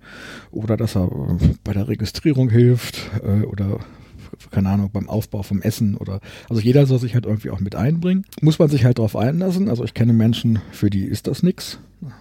Oder 0.52 0.76
dass 0.76 0.94
er 0.94 1.06
äh, 1.06 1.54
bei 1.64 1.72
der 1.72 1.88
Registrierung 1.88 2.48
hilft 2.48 3.10
äh, 3.24 3.44
oder 3.44 3.80
keine 4.50 4.70
Ahnung, 4.70 4.90
beim 4.92 5.08
Aufbau 5.08 5.42
vom 5.42 5.62
Essen 5.62 5.96
oder, 5.96 6.20
also 6.48 6.60
jeder 6.60 6.86
soll 6.86 6.98
sich 6.98 7.14
halt 7.14 7.26
irgendwie 7.26 7.50
auch 7.50 7.60
mit 7.60 7.74
einbringen. 7.74 8.24
Muss 8.40 8.58
man 8.58 8.68
sich 8.68 8.84
halt 8.84 8.98
darauf 8.98 9.16
einlassen. 9.16 9.68
Also 9.68 9.84
ich 9.84 9.94
kenne 9.94 10.12
Menschen, 10.12 10.60
für 10.70 10.90
die 10.90 11.04
ist 11.04 11.26
das 11.26 11.42
nix. 11.42 11.78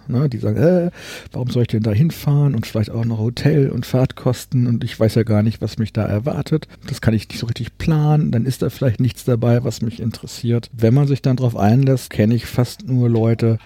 Ne, 0.08 0.28
die 0.28 0.38
sagen, 0.38 0.56
äh, 0.56 0.90
warum 1.30 1.50
soll 1.50 1.62
ich 1.62 1.68
denn 1.68 1.84
da 1.84 1.92
hinfahren 1.92 2.56
und 2.56 2.66
vielleicht 2.66 2.90
auch 2.90 3.04
noch 3.04 3.18
Hotel 3.18 3.70
und 3.70 3.86
Fahrtkosten 3.86 4.66
und 4.66 4.82
ich 4.82 4.98
weiß 4.98 5.14
ja 5.14 5.22
gar 5.22 5.44
nicht, 5.44 5.60
was 5.60 5.78
mich 5.78 5.92
da 5.92 6.04
erwartet. 6.04 6.66
Das 6.88 7.00
kann 7.00 7.14
ich 7.14 7.28
nicht 7.28 7.38
so 7.38 7.46
richtig 7.46 7.78
planen. 7.78 8.32
Dann 8.32 8.44
ist 8.44 8.62
da 8.62 8.70
vielleicht 8.70 8.98
nichts 8.98 9.24
dabei, 9.24 9.62
was 9.62 9.80
mich 9.80 10.00
interessiert. 10.00 10.68
Wenn 10.72 10.94
man 10.94 11.06
sich 11.06 11.22
dann 11.22 11.36
darauf 11.36 11.56
einlässt, 11.56 12.10
kenne 12.10 12.34
ich 12.34 12.46
fast 12.46 12.88
nur 12.88 13.08
Leute, 13.08 13.58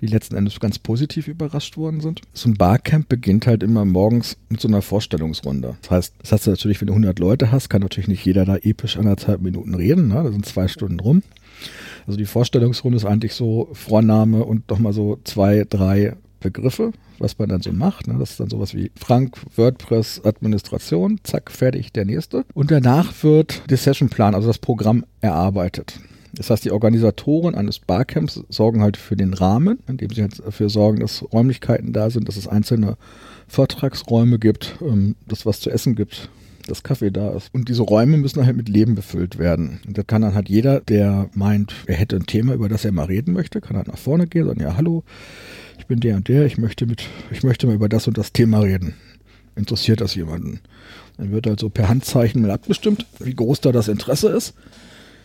die 0.00 0.06
letzten 0.06 0.36
Endes 0.36 0.60
ganz 0.60 0.78
positiv 0.78 1.28
überrascht 1.28 1.76
worden 1.76 2.00
sind. 2.00 2.22
So 2.32 2.48
ein 2.48 2.54
Barcamp 2.54 3.08
beginnt 3.08 3.46
halt 3.46 3.62
immer 3.62 3.84
morgens 3.84 4.36
mit 4.48 4.60
so 4.60 4.68
einer 4.68 4.82
Vorstellungsrunde. 4.82 5.76
Das 5.82 5.90
heißt, 5.90 6.14
das 6.20 6.32
hast 6.32 6.46
du 6.46 6.50
natürlich, 6.50 6.80
wenn 6.80 6.88
du 6.88 6.94
100 6.94 7.18
Leute 7.18 7.52
hast, 7.52 7.68
kann 7.68 7.82
natürlich 7.82 8.08
nicht 8.08 8.24
jeder 8.24 8.44
da 8.44 8.56
episch 8.56 8.96
anderthalb 8.96 9.40
Minuten 9.40 9.74
reden. 9.74 10.08
Ne? 10.08 10.14
Da 10.14 10.30
sind 10.30 10.46
zwei 10.46 10.68
Stunden 10.68 11.00
rum. 11.00 11.22
Also 12.06 12.16
die 12.16 12.26
Vorstellungsrunde 12.26 12.96
ist 12.96 13.04
eigentlich 13.04 13.34
so 13.34 13.68
Vorname 13.72 14.44
und 14.44 14.68
nochmal 14.70 14.92
so 14.92 15.18
zwei, 15.24 15.64
drei 15.68 16.14
Begriffe, 16.40 16.92
was 17.18 17.38
man 17.38 17.48
dann 17.48 17.62
so 17.62 17.72
macht. 17.72 18.06
Ne? 18.06 18.16
Das 18.18 18.30
ist 18.30 18.40
dann 18.40 18.48
sowas 18.48 18.74
wie 18.74 18.90
Frank, 18.96 19.36
WordPress, 19.56 20.24
Administration, 20.24 21.20
zack, 21.24 21.50
fertig, 21.50 21.92
der 21.92 22.04
nächste. 22.04 22.44
Und 22.54 22.70
danach 22.70 23.12
wird 23.22 23.62
der 23.68 23.76
Sessionplan, 23.76 24.34
also 24.34 24.46
das 24.46 24.58
Programm, 24.58 25.04
erarbeitet. 25.20 25.98
Das 26.34 26.50
heißt, 26.50 26.64
die 26.64 26.70
Organisatoren 26.70 27.54
eines 27.54 27.78
Barcamps 27.78 28.42
sorgen 28.48 28.82
halt 28.82 28.96
für 28.96 29.16
den 29.16 29.34
Rahmen, 29.34 29.78
indem 29.86 30.10
sie 30.10 30.22
halt 30.22 30.38
dafür 30.44 30.68
sorgen, 30.68 31.00
dass 31.00 31.24
Räumlichkeiten 31.32 31.92
da 31.92 32.10
sind, 32.10 32.28
dass 32.28 32.36
es 32.36 32.46
einzelne 32.46 32.96
Vortragsräume 33.48 34.38
gibt, 34.38 34.76
ähm, 34.82 35.16
dass 35.26 35.46
was 35.46 35.60
zu 35.60 35.70
essen 35.70 35.94
gibt, 35.94 36.28
dass 36.66 36.82
Kaffee 36.82 37.10
da 37.10 37.30
ist. 37.30 37.52
Und 37.54 37.68
diese 37.68 37.82
Räume 37.82 38.18
müssen 38.18 38.44
halt 38.44 38.56
mit 38.56 38.68
Leben 38.68 38.94
befüllt 38.94 39.38
werden. 39.38 39.80
Und 39.86 39.96
da 39.96 40.02
kann 40.02 40.22
dann 40.22 40.34
halt 40.34 40.48
jeder, 40.48 40.80
der 40.80 41.30
meint, 41.34 41.72
er 41.86 41.96
hätte 41.96 42.16
ein 42.16 42.26
Thema, 42.26 42.54
über 42.54 42.68
das 42.68 42.84
er 42.84 42.92
mal 42.92 43.06
reden 43.06 43.32
möchte, 43.32 43.60
kann 43.60 43.76
halt 43.76 43.88
nach 43.88 43.98
vorne 43.98 44.26
gehen 44.26 44.42
und 44.42 44.48
sagen, 44.48 44.60
ja, 44.60 44.76
hallo, 44.76 45.02
ich 45.78 45.86
bin 45.86 46.00
der 46.00 46.16
und 46.16 46.28
der, 46.28 46.44
ich 46.44 46.58
möchte 46.58 46.86
mit, 46.86 47.04
ich 47.30 47.42
möchte 47.42 47.66
mal 47.66 47.74
über 47.74 47.88
das 47.88 48.06
und 48.06 48.18
das 48.18 48.32
Thema 48.32 48.60
reden. 48.60 48.94
Interessiert 49.56 50.00
das 50.00 50.14
jemanden? 50.14 50.60
Dann 51.16 51.32
wird 51.32 51.46
halt 51.46 51.58
so 51.58 51.68
per 51.68 51.88
Handzeichen 51.88 52.42
mal 52.42 52.50
abgestimmt, 52.50 53.06
wie 53.18 53.34
groß 53.34 53.60
da 53.60 53.72
das 53.72 53.88
Interesse 53.88 54.28
ist. 54.28 54.54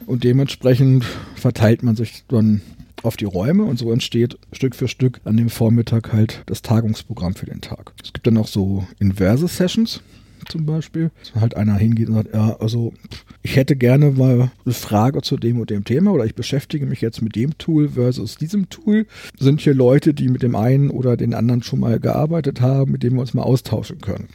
Und 0.05 0.23
dementsprechend 0.23 1.05
verteilt 1.35 1.83
man 1.83 1.95
sich 1.95 2.23
dann 2.27 2.61
auf 3.03 3.17
die 3.17 3.25
Räume 3.25 3.63
und 3.63 3.77
so 3.77 3.91
entsteht 3.91 4.37
Stück 4.53 4.75
für 4.75 4.87
Stück 4.87 5.19
an 5.25 5.37
dem 5.37 5.49
Vormittag 5.49 6.13
halt 6.13 6.43
das 6.45 6.61
Tagungsprogramm 6.61 7.35
für 7.35 7.45
den 7.45 7.61
Tag. 7.61 7.93
Es 8.01 8.13
gibt 8.13 8.25
dann 8.25 8.35
noch 8.35 8.47
so 8.47 8.87
inverse 8.99 9.47
Sessions 9.47 10.01
zum 10.49 10.65
Beispiel, 10.65 11.11
dass 11.19 11.41
halt 11.41 11.55
einer 11.55 11.75
hingeht 11.75 12.09
und 12.09 12.15
sagt, 12.15 12.33
ja, 12.33 12.57
also 12.59 12.93
ich 13.41 13.55
hätte 13.55 13.75
gerne 13.75 14.11
mal 14.11 14.51
eine 14.65 14.73
Frage 14.73 15.21
zu 15.21 15.37
dem 15.37 15.59
und 15.59 15.69
dem 15.69 15.83
Thema 15.83 16.11
oder 16.11 16.25
ich 16.25 16.35
beschäftige 16.35 16.85
mich 16.85 17.01
jetzt 17.01 17.21
mit 17.21 17.35
dem 17.35 17.57
Tool 17.57 17.89
versus 17.89 18.37
diesem 18.37 18.69
Tool. 18.69 19.05
Sind 19.39 19.61
hier 19.61 19.73
Leute, 19.73 20.13
die 20.13 20.29
mit 20.29 20.43
dem 20.43 20.55
einen 20.55 20.89
oder 20.89 21.17
den 21.17 21.33
anderen 21.33 21.63
schon 21.63 21.79
mal 21.79 21.99
gearbeitet 21.99 22.61
haben, 22.61 22.91
mit 22.91 23.03
denen 23.03 23.15
wir 23.15 23.21
uns 23.21 23.33
mal 23.33 23.43
austauschen 23.43 24.01
können? 24.01 24.27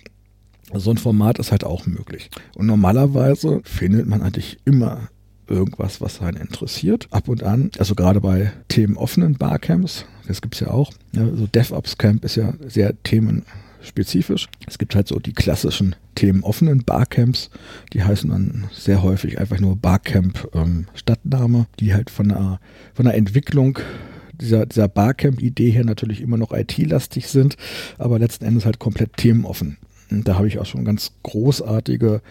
So 0.75 0.91
ein 0.91 0.99
Format 0.99 1.39
ist 1.39 1.51
halt 1.51 1.65
auch 1.65 1.87
möglich. 1.87 2.31
Und 2.55 2.67
normalerweise 2.67 3.61
findet 3.65 4.07
man 4.07 4.21
eigentlich 4.21 4.59
immer 4.65 5.09
irgendwas, 5.49 6.01
was 6.01 6.21
einen 6.21 6.37
interessiert. 6.37 7.09
Ab 7.11 7.29
und 7.29 7.43
an, 7.43 7.71
also 7.79 7.95
gerade 7.95 8.21
bei 8.21 8.53
themenoffenen 8.69 9.35
Barcamps, 9.35 10.05
das 10.27 10.43
gibt 10.43 10.55
es 10.55 10.61
ja 10.61 10.69
auch. 10.69 10.93
Ja, 11.13 11.27
so 11.35 11.47
DevOps 11.47 11.99
Camp 11.99 12.25
ist 12.25 12.37
ja 12.37 12.53
sehr 12.67 12.95
themenspezifisch. 13.03 14.49
Es 14.67 14.79
gibt 14.79 14.95
halt 14.95 15.09
so 15.09 15.19
die 15.19 15.33
klassischen 15.33 15.97
themenoffenen 16.15 16.85
Barcamps, 16.85 17.51
die 17.93 18.03
heißen 18.03 18.31
dann 18.31 18.69
sehr 18.73 19.03
häufig 19.03 19.39
einfach 19.39 19.61
nur 19.61 19.77
Barcamp 19.77 20.49
ähm, 20.55 20.87
Stadtname, 20.95 21.67
die 21.81 21.95
halt 21.95 22.11
von 22.11 22.29
der, 22.29 22.61
von 22.95 23.05
der 23.07 23.15
Entwicklung 23.15 23.79
dieser, 24.41 24.67
dieser 24.67 24.89
Barcamp-Idee 24.89 25.71
her 25.71 25.85
natürlich 25.85 26.21
immer 26.21 26.37
noch 26.37 26.53
IT-lastig 26.53 27.29
sind, 27.29 27.57
aber 27.99 28.19
letzten 28.19 28.45
Endes 28.45 28.65
halt 28.65 28.79
komplett 28.79 29.17
themenoffen. 29.17 29.79
Da 30.11 30.37
habe 30.37 30.49
ich 30.49 30.59
auch 30.59 30.67
schon 30.67 30.85
ganz 30.85 31.13
großartige 31.23 32.23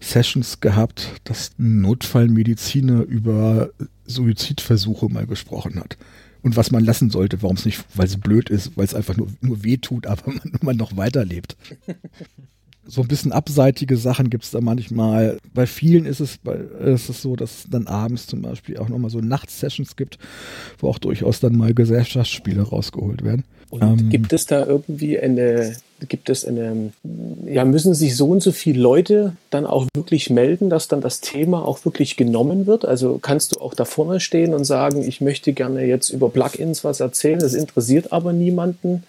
Sessions 0.00 0.60
gehabt, 0.60 1.10
dass 1.24 1.52
Notfallmediziner 1.58 3.02
über 3.02 3.70
Suizidversuche 4.06 5.08
mal 5.08 5.26
gesprochen 5.26 5.78
hat. 5.78 5.96
Und 6.42 6.56
was 6.56 6.70
man 6.70 6.84
lassen 6.84 7.10
sollte, 7.10 7.42
warum 7.42 7.56
es 7.56 7.64
nicht, 7.64 7.84
weil 7.94 8.06
es 8.06 8.18
blöd 8.18 8.50
ist, 8.50 8.76
weil 8.76 8.84
es 8.84 8.94
einfach 8.94 9.16
nur, 9.16 9.28
nur 9.40 9.64
weh 9.64 9.76
tut, 9.78 10.06
aber 10.06 10.32
man, 10.32 10.52
man 10.62 10.76
noch 10.76 10.96
weiterlebt. 10.96 11.56
so 12.86 13.02
ein 13.02 13.08
bisschen 13.08 13.32
abseitige 13.32 13.96
Sachen 13.96 14.30
gibt 14.30 14.44
es 14.44 14.52
da 14.52 14.60
manchmal. 14.60 15.38
Bei 15.52 15.66
vielen 15.66 16.06
ist 16.06 16.20
es, 16.20 16.38
bei, 16.38 16.54
ist 16.54 17.08
es 17.08 17.20
so, 17.20 17.36
dass 17.36 17.58
es 17.58 17.66
dann 17.68 17.86
abends 17.86 18.26
zum 18.26 18.42
Beispiel 18.42 18.78
auch 18.78 18.88
nochmal 18.88 19.10
so 19.10 19.20
Nachtsessions 19.20 19.96
gibt, 19.96 20.18
wo 20.78 20.88
auch 20.88 20.98
durchaus 20.98 21.40
dann 21.40 21.56
mal 21.56 21.74
Gesellschaftsspiele 21.74 22.62
rausgeholt 22.62 23.24
werden. 23.24 23.44
Und 23.70 23.82
ähm, 23.82 24.08
gibt 24.10 24.32
es 24.32 24.46
da 24.46 24.64
irgendwie 24.64 25.18
eine, 25.18 25.76
gibt 26.08 26.30
es 26.30 26.44
eine, 26.44 26.92
ja, 27.46 27.64
müssen 27.64 27.94
sich 27.94 28.16
so 28.16 28.28
und 28.28 28.42
so 28.42 28.52
viele 28.52 28.80
Leute 28.80 29.36
dann 29.50 29.66
auch 29.66 29.86
wirklich 29.94 30.30
melden, 30.30 30.70
dass 30.70 30.88
dann 30.88 31.00
das 31.00 31.20
Thema 31.20 31.66
auch 31.66 31.84
wirklich 31.84 32.16
genommen 32.16 32.66
wird? 32.66 32.84
Also 32.84 33.18
kannst 33.18 33.56
du 33.56 33.60
auch 33.60 33.74
da 33.74 33.84
vorne 33.84 34.20
stehen 34.20 34.54
und 34.54 34.64
sagen, 34.64 35.02
ich 35.02 35.20
möchte 35.20 35.52
gerne 35.52 35.84
jetzt 35.84 36.10
über 36.10 36.28
Plugins 36.28 36.84
was 36.84 37.00
erzählen, 37.00 37.38
das 37.38 37.54
interessiert 37.54 38.12
aber 38.12 38.32
niemanden? 38.32 39.02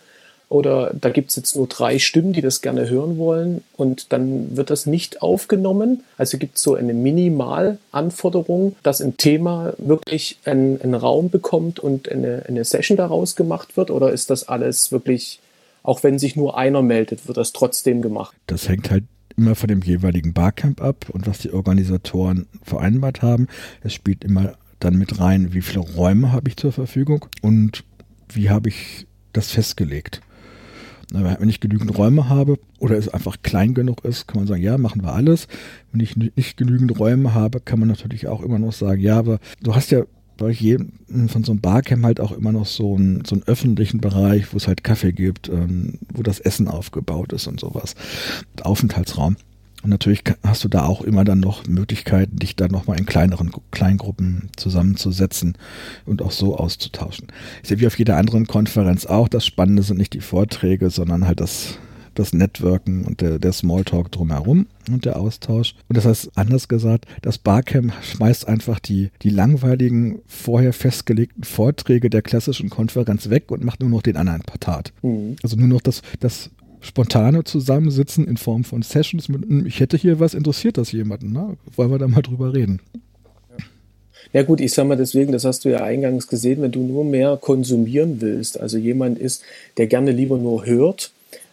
Oder 0.49 0.93
da 0.93 1.09
gibt 1.09 1.29
es 1.29 1.35
jetzt 1.35 1.55
nur 1.57 1.67
drei 1.67 1.99
Stimmen, 1.99 2.31
die 2.31 2.41
das 2.41 2.61
gerne 2.61 2.89
hören 2.89 3.17
wollen 3.17 3.63
und 3.75 4.13
dann 4.13 4.55
wird 4.55 4.69
das 4.69 4.85
nicht 4.85 5.21
aufgenommen. 5.21 6.03
Also 6.17 6.37
gibt 6.37 6.55
es 6.55 6.63
so 6.63 6.75
eine 6.75 6.93
Minimalanforderung, 6.93 8.75
dass 8.81 9.01
ein 9.01 9.17
Thema 9.17 9.73
wirklich 9.77 10.39
einen, 10.45 10.81
einen 10.81 10.93
Raum 10.93 11.29
bekommt 11.29 11.79
und 11.79 12.09
eine, 12.09 12.43
eine 12.47 12.63
Session 12.63 12.95
daraus 12.95 13.35
gemacht 13.35 13.75
wird? 13.75 13.91
Oder 13.91 14.13
ist 14.13 14.29
das 14.29 14.47
alles 14.47 14.91
wirklich, 14.93 15.41
auch 15.83 16.03
wenn 16.03 16.17
sich 16.17 16.37
nur 16.37 16.57
einer 16.57 16.81
meldet, 16.81 17.27
wird 17.27 17.37
das 17.37 17.51
trotzdem 17.51 18.01
gemacht? 18.01 18.33
Das 18.47 18.69
hängt 18.69 18.89
halt 18.89 19.03
immer 19.35 19.55
von 19.55 19.67
dem 19.67 19.81
jeweiligen 19.81 20.33
Barcamp 20.33 20.81
ab 20.81 21.07
und 21.09 21.27
was 21.27 21.39
die 21.39 21.51
Organisatoren 21.51 22.47
vereinbart 22.63 23.21
haben. 23.21 23.47
Es 23.83 23.93
spielt 23.93 24.23
immer 24.23 24.53
dann 24.79 24.95
mit 24.95 25.19
rein, 25.19 25.53
wie 25.53 25.61
viele 25.61 25.81
Räume 25.81 26.31
habe 26.31 26.49
ich 26.49 26.55
zur 26.55 26.71
Verfügung 26.71 27.25
und 27.41 27.83
wie 28.29 28.49
habe 28.49 28.69
ich 28.69 29.07
das 29.33 29.51
festgelegt. 29.51 30.21
Wenn 31.11 31.47
ich 31.47 31.61
genügend 31.61 31.97
Räume 31.97 32.27
habe 32.27 32.59
oder 32.79 32.97
es 32.97 33.07
einfach 33.07 33.37
klein 33.41 33.73
genug 33.73 34.03
ist, 34.03 34.27
kann 34.27 34.41
man 34.41 34.47
sagen, 34.47 34.61
ja, 34.61 34.77
machen 34.77 35.03
wir 35.03 35.13
alles. 35.13 35.47
Wenn 35.91 36.01
ich 36.01 36.17
nicht 36.17 36.57
genügend 36.57 36.99
Räume 36.99 37.33
habe, 37.33 37.61
kann 37.61 37.79
man 37.79 37.87
natürlich 37.87 38.27
auch 38.27 38.41
immer 38.41 38.59
noch 38.59 38.73
sagen, 38.73 39.01
ja, 39.01 39.17
aber 39.17 39.39
du 39.63 39.73
hast 39.73 39.91
ja 39.91 40.03
bei 40.37 40.51
jedem 40.51 40.91
von 41.29 41.43
so 41.43 41.51
einem 41.51 41.61
Barcamp 41.61 42.03
halt 42.03 42.19
auch 42.19 42.31
immer 42.31 42.51
noch 42.51 42.65
so 42.65 42.95
einen, 42.95 43.25
so 43.25 43.35
einen 43.35 43.43
öffentlichen 43.47 43.99
Bereich, 43.99 44.53
wo 44.53 44.57
es 44.57 44.67
halt 44.67 44.83
Kaffee 44.83 45.11
gibt, 45.11 45.49
ähm, 45.49 45.99
wo 46.13 46.23
das 46.23 46.39
Essen 46.39 46.67
aufgebaut 46.67 47.33
ist 47.33 47.47
und 47.47 47.59
sowas. 47.59 47.95
Aufenthaltsraum. 48.61 49.37
Und 49.83 49.91
natürlich 49.91 50.23
hast 50.43 50.63
du 50.63 50.67
da 50.67 50.85
auch 50.85 51.01
immer 51.01 51.23
dann 51.23 51.39
noch 51.39 51.67
Möglichkeiten, 51.67 52.37
dich 52.37 52.55
dann 52.55 52.71
nochmal 52.71 52.97
in 52.97 53.05
kleineren 53.05 53.51
Kleingruppen 53.71 54.49
zusammenzusetzen 54.55 55.55
und 56.05 56.21
auch 56.21 56.31
so 56.31 56.57
auszutauschen. 56.57 57.27
Ist 57.61 57.71
ja 57.71 57.79
wie 57.79 57.87
auf 57.87 57.97
jeder 57.97 58.17
anderen 58.17 58.47
Konferenz 58.47 59.05
auch. 59.05 59.27
Das 59.27 59.45
Spannende 59.45 59.83
sind 59.83 59.97
nicht 59.97 60.13
die 60.13 60.21
Vorträge, 60.21 60.89
sondern 60.89 61.27
halt 61.27 61.39
das, 61.39 61.77
das 62.15 62.33
Networken 62.33 63.05
und 63.05 63.21
der, 63.21 63.37
der 63.37 63.53
Smalltalk 63.53 64.11
drumherum 64.11 64.65
und 64.89 65.05
der 65.05 65.17
Austausch. 65.17 65.75
Und 65.87 65.95
das 65.95 66.05
heißt, 66.05 66.31
anders 66.35 66.67
gesagt, 66.67 67.05
das 67.21 67.37
Barcamp 67.37 67.93
schmeißt 68.01 68.47
einfach 68.47 68.79
die, 68.79 69.11
die 69.21 69.29
langweiligen, 69.29 70.19
vorher 70.25 70.73
festgelegten 70.73 71.43
Vorträge 71.43 72.09
der 72.09 72.23
klassischen 72.23 72.71
Konferenz 72.71 73.29
weg 73.29 73.51
und 73.51 73.63
macht 73.63 73.81
nur 73.81 73.89
noch 73.89 74.01
den 74.01 74.17
anderen 74.17 74.41
Partat. 74.41 74.91
Mhm. 75.03 75.35
Also 75.43 75.55
nur 75.55 75.67
noch 75.67 75.81
das, 75.81 76.01
das 76.19 76.49
spontane 76.87 77.43
Zusammensitzen 77.43 78.27
in 78.27 78.37
Form 78.37 78.63
von 78.63 78.81
Sessions 78.81 79.29
mit, 79.29 79.43
hm, 79.43 79.65
ich 79.65 79.79
hätte 79.79 79.97
hier 79.97 80.19
was, 80.19 80.33
interessiert 80.33 80.77
das 80.77 80.91
jemanden? 80.91 81.31
Ne? 81.31 81.57
Wollen 81.75 81.91
wir 81.91 81.99
da 81.99 82.07
mal 82.07 82.21
drüber 82.21 82.53
reden? 82.53 82.81
Ja 84.33 84.43
gut, 84.43 84.59
ich 84.59 84.73
sag 84.73 84.87
mal 84.87 84.97
deswegen, 84.97 85.31
das 85.31 85.45
hast 85.45 85.63
du 85.63 85.69
ja 85.69 85.83
eingangs 85.83 86.27
gesehen, 86.27 86.61
wenn 86.61 86.71
du 86.71 86.81
nur 86.81 87.05
mehr 87.05 87.37
konsumieren 87.37 88.19
willst, 88.19 88.59
also 88.59 88.77
jemand 88.77 89.19
ist, 89.19 89.43
der 89.77 89.87
gerne 89.87 90.11
lieber 90.11 90.37
nur 90.37 90.65
hört 90.65 91.11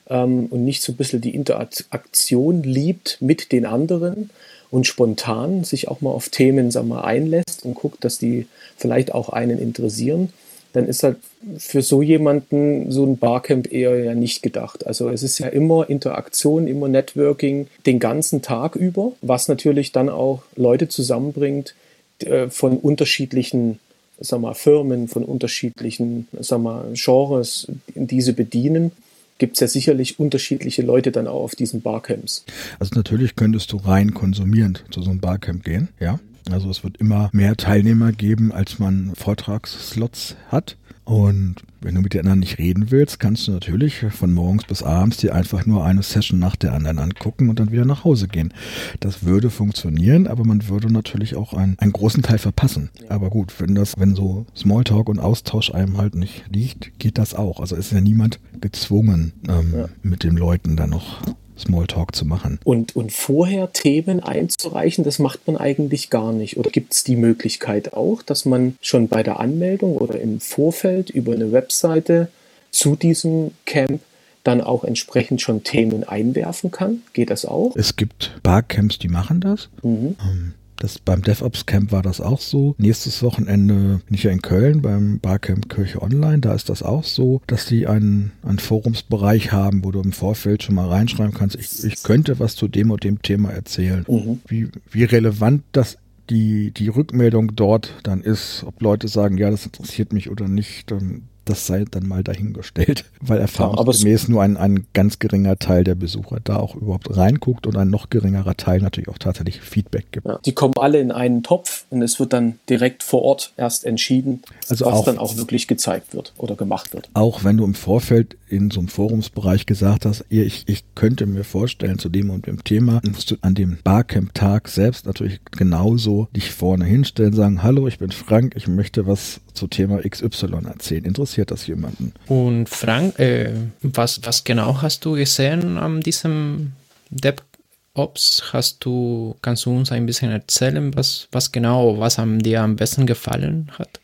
ähm, 0.09 0.47
und 0.47 0.64
nicht 0.64 0.83
so 0.83 0.93
ein 0.93 0.97
bisschen 0.97 1.21
die 1.21 1.35
Interaktion 1.35 2.62
liebt 2.62 3.19
mit 3.21 3.53
den 3.53 3.64
anderen 3.64 4.31
und 4.71 4.87
spontan 4.87 5.62
sich 5.62 5.87
auch 5.88 6.00
mal 6.00 6.11
auf 6.11 6.31
Themen 6.31 6.71
sag 6.73 6.85
mal, 6.87 7.03
einlässt 7.03 7.64
und 7.64 7.75
guckt, 7.75 8.03
dass 8.05 8.19
die 8.19 8.47
vielleicht 8.76 9.14
auch 9.14 9.29
einen 9.29 9.59
interessieren, 9.59 10.33
dann 10.75 10.87
ist 10.87 11.04
halt 11.04 11.16
für 11.57 11.83
so 11.83 12.02
jemanden 12.02 12.90
so 12.90 13.07
ein 13.07 13.16
Barcamp 13.16 13.73
eher 13.73 13.97
ja 13.97 14.14
nicht 14.14 14.43
gedacht. 14.43 14.87
Also 14.87 15.09
es 15.09 15.23
ist 15.23 15.38
ja 15.38 15.47
immer 15.47 15.88
Interaktion, 15.88 16.66
immer 16.66 16.88
Networking 16.88 17.69
den 17.87 18.00
ganzen 18.00 18.43
Tag 18.43 18.75
über, 18.75 19.12
was 19.23 19.49
natürlich 19.49 19.93
dann 19.93 20.09
auch 20.09 20.43
Leute 20.57 20.88
zusammenbringt 20.88 21.75
äh, 22.19 22.49
von 22.49 22.76
unterschiedlichen 22.76 23.78
sag 24.19 24.40
mal, 24.40 24.54
Firmen, 24.54 25.09
von 25.09 25.25
unterschiedlichen 25.25 26.26
sag 26.38 26.61
mal, 26.61 26.93
Genres, 26.95 27.69
diese 27.95 28.33
bedienen 28.33 28.93
gibt 29.38 29.54
es 29.54 29.61
ja 29.61 29.69
sicherlich 29.69 30.19
unterschiedliche 30.19 30.83
Leute 30.83 31.12
dann 31.12 31.26
auch 31.26 31.43
auf 31.43 31.54
diesen 31.54 31.83
Barcamps. 31.83 32.45
Also 32.78 32.95
natürlich 32.95 33.37
könntest 33.37 33.73
du 33.73 33.76
rein 33.78 34.14
konsumierend 34.14 34.85
zu 34.90 35.02
so 35.02 35.11
einem 35.11 35.21
Barcamp 35.21 35.64
gehen, 35.64 35.88
ja. 36.00 36.19
Also 36.51 36.71
es 36.71 36.85
wird 36.85 36.99
immer 36.99 37.31
mehr 37.33 37.57
Teilnehmer 37.57 38.13
geben, 38.13 38.53
als 38.53 38.79
man 38.79 39.13
Vortragsslots 39.15 40.37
hat. 40.49 40.77
Und 41.05 41.57
wenn 41.83 41.95
du 41.95 42.01
mit 42.01 42.15
den 42.15 42.21
anderen 42.21 42.41
nicht 42.41 42.59
reden 42.59 42.91
willst, 42.91 43.21
kannst 43.21 43.47
du 43.47 43.53
natürlich 43.53 44.07
von 44.11 44.33
morgens 44.33 44.65
bis 44.65 44.83
abends 44.83 45.19
dir 45.19 45.35
einfach 45.35 45.67
nur 45.67 45.85
eine 45.85 46.03
Session 46.03 46.39
nach 46.39 46.57
der 46.57 46.73
anderen 46.73 46.99
angucken 46.99 47.51
und 47.51 47.61
dann 47.61 47.73
wieder 47.73 47.85
nach 47.85 48.05
Hause 48.05 48.27
gehen. 48.27 48.55
Das 49.01 49.23
würde 49.23 49.51
funktionieren, 49.51 50.27
aber 50.27 50.45
man 50.45 50.67
würde 50.69 50.91
natürlich 50.91 51.37
auch 51.37 51.53
einen, 51.53 51.79
einen 51.79 51.93
großen 51.93 52.23
Teil 52.23 52.39
verpassen. 52.39 52.89
Aber 53.11 53.29
gut, 53.29 53.53
wenn 53.61 53.75
das, 53.75 53.99
wenn 53.99 54.15
so 54.15 54.47
Smalltalk 54.57 55.11
und 55.11 55.21
Austausch 55.21 55.75
einem 55.75 55.99
halt 55.99 56.15
nicht 56.15 56.45
liegt, 56.51 56.99
geht 56.99 57.19
das 57.19 57.35
auch. 57.35 57.61
Also 57.61 57.77
ist 57.77 57.93
ja 57.93 58.01
niemand 58.01 58.41
gezwungen, 58.63 59.35
ähm, 59.47 59.75
ja. 59.77 59.89
mit 60.03 60.25
den 60.25 60.37
Leuten 60.37 60.75
dann 60.77 60.91
noch 60.91 61.21
Smalltalk 61.59 62.15
zu 62.15 62.25
machen. 62.25 62.59
Und, 62.65 62.97
und 62.97 63.13
vorher 63.13 63.73
Themen 63.73 64.21
einzureichen, 64.21 65.05
das 65.05 65.19
macht 65.19 65.47
man 65.47 65.57
eigentlich 65.57 66.11
gar 66.11 66.33
nicht. 66.33 66.57
Oder 66.57 66.71
gibt 66.71 66.95
es 66.95 67.05
die 67.05 67.17
Möglichkeit 67.17 67.95
auch, 67.95 68.23
dass 68.23 68.45
man 68.45 68.77
schon 68.81 69.09
bei 69.09 69.23
der 69.23 69.41
Anmeldung 69.41 69.97
oder 69.97 70.21
im 70.21 70.41
Vorfeld 70.41 71.11
über 71.11 71.33
eine 71.33 71.53
Webseite 71.53 72.29
zu 72.71 72.97
diesem 72.97 73.53
Camp 73.67 74.01
dann 74.43 74.61
auch 74.61 74.85
entsprechend 74.85 75.41
schon 75.41 75.63
Themen 75.65 76.05
einwerfen 76.05 76.71
kann? 76.71 77.03
Geht 77.13 77.31
das 77.31 77.45
auch? 77.45 77.75
Es 77.77 77.97
gibt 77.97 78.39
Barcamps, 78.43 78.99
die 78.99 79.09
machen 79.09 79.41
das. 79.41 79.69
Mhm. 79.83 80.17
Ähm, 80.21 80.55
das, 80.76 80.99
beim 80.99 81.23
DevOps 81.23 81.66
Camp 81.66 81.93
war 81.93 82.02
das 82.02 82.21
auch 82.21 82.40
so. 82.40 82.75
Nächstes 82.78 83.23
Wochenende 83.23 84.00
bin 84.07 84.14
ich 84.14 84.25
ja 84.25 84.31
in 84.31 84.43
Köln 84.43 84.83
beim 84.83 85.21
Barcamp 85.21 85.69
Kirche 85.69 86.02
Online. 86.02 86.40
Da 86.40 86.54
ist 86.54 86.69
das 86.69 86.83
auch 86.83 87.04
so, 87.04 87.40
dass 87.47 87.66
die 87.66 87.87
einen, 87.87 88.33
einen 88.43 88.59
Forumsbereich 88.59 89.52
haben, 89.52 89.85
wo 89.85 89.90
du 89.90 90.00
im 90.00 90.12
Vorfeld 90.12 90.62
schon 90.62 90.75
mal 90.75 90.88
reinschreiben 90.88 91.35
kannst, 91.35 91.57
ich, 91.57 91.85
ich 91.85 92.02
könnte 92.02 92.38
was 92.38 92.57
zu 92.57 92.69
dem 92.69 92.90
und 92.90 93.04
dem 93.04 93.23
Thema 93.23 93.50
erzählen. 93.50 94.04
Mhm. 94.09 94.40
Wie, 94.47 94.69
wie 94.90 95.04
relevant 95.04 95.62
das 95.73 95.99
die, 96.31 96.71
die 96.71 96.88
Rückmeldung 96.88 97.54
dort 97.54 97.95
dann 98.02 98.23
ist, 98.23 98.64
ob 98.66 98.81
Leute 98.81 99.09
sagen, 99.09 99.37
ja, 99.37 99.50
das 99.50 99.66
interessiert 99.66 100.12
mich 100.12 100.31
oder 100.31 100.49
nicht, 100.49 100.90
dann 100.90 101.28
das 101.45 101.67
sei 101.67 101.85
dann 101.91 102.07
mal 102.07 102.23
dahingestellt, 102.23 103.05
weil 103.21 103.39
erfahrungsgemäß 103.39 104.25
ja, 104.25 104.31
nur 104.31 104.43
ein, 104.43 104.57
ein 104.57 104.87
ganz 104.93 105.19
geringer 105.19 105.59
Teil 105.59 105.85
der 105.85 105.95
Besucher 105.95 106.39
da 106.43 106.57
auch 106.57 106.75
überhaupt 106.75 107.15
reinguckt 107.17 107.67
und 107.67 107.77
ein 107.77 107.91
noch 107.91 108.11
geringerer 108.11 108.57
Teil 108.57 108.81
natürlich 108.81 109.09
auch 109.09 109.19
tatsächlich 109.19 109.61
Feedback 109.61 110.07
gibt. 110.13 110.27
Ja, 110.27 110.39
die 110.45 110.53
kommen 110.53 110.75
alle 110.79 111.01
in 111.01 111.13
einen 111.13 111.43
Topf 111.43 111.85
und 111.91 112.03
es 112.03 112.19
wird 112.19 112.33
dann 112.33 112.59
direkt 112.69 113.03
vor 113.03 113.23
Ort 113.23 113.53
erst 113.57 113.85
entschieden, 113.85 114.43
also 114.69 114.87
was 114.87 114.95
auch, 114.95 115.05
dann 115.05 115.19
auch 115.19 115.37
wirklich 115.37 115.69
gezeigt 115.69 116.15
wird 116.15 116.33
oder 116.39 116.57
gemacht 116.57 116.93
wird. 116.93 117.09
Auch 117.15 117.45
wenn 117.45 117.57
du 117.57 117.65
im 117.65 117.75
Vorfeld 117.75 118.37
in 118.49 118.71
so 118.71 118.81
einem 118.81 118.89
Forumsbereich 118.89 119.67
gesagt 119.67 120.07
hast, 120.07 120.25
ich, 120.29 120.65
ich 120.67 120.85
könnte 120.95 121.27
mir 121.27 121.45
vorstellen, 121.45 121.99
zu 121.99 122.09
dem 122.09 122.31
und 122.31 122.47
dem 122.47 122.63
Thema, 122.63 123.01
musst 123.05 123.31
du 123.31 123.37
an 123.41 123.55
dem 123.55 123.79
Barcamp-Tag 123.83 124.69
selbst 124.69 125.07
natürlich 125.07 125.41
genauso 125.51 126.29
dich 126.35 126.53
vorne 126.53 126.85
hinstellen, 126.85 127.33
sagen, 127.33 127.63
hallo, 127.63 127.89
ich 127.89 127.99
bin 127.99 128.11
Frank, 128.11 128.55
ich 128.57 128.69
möchte 128.69 129.07
was 129.07 129.41
zu 129.55 129.67
Thema 129.67 130.01
XY 130.03 130.67
erzählen. 130.67 131.05
Interessiert 131.05 131.51
das 131.51 131.67
jemanden? 131.67 132.13
Und 132.27 132.69
Frank, 132.69 133.19
äh, 133.19 133.53
was, 133.83 134.21
was 134.25 134.45
genau 134.45 134.83
hast 134.83 135.05
du 135.05 135.13
gesehen 135.13 135.79
an 135.79 136.01
diesem 136.01 136.73
DevOps? 137.11 138.53
Hast 138.53 138.85
du, 138.85 139.37
kannst 139.43 139.65
du 139.67 139.77
uns 139.77 139.93
ein 139.93 140.07
bisschen 140.07 140.31
erzählen, 140.31 140.95
was, 140.97 141.29
was 141.33 141.53
genau, 141.53 141.99
was 141.99 142.19
am 142.19 142.41
dir 142.41 142.63
am 142.63 142.77
besten 142.77 143.07
gefallen 143.07 143.71
hat? 143.79 144.01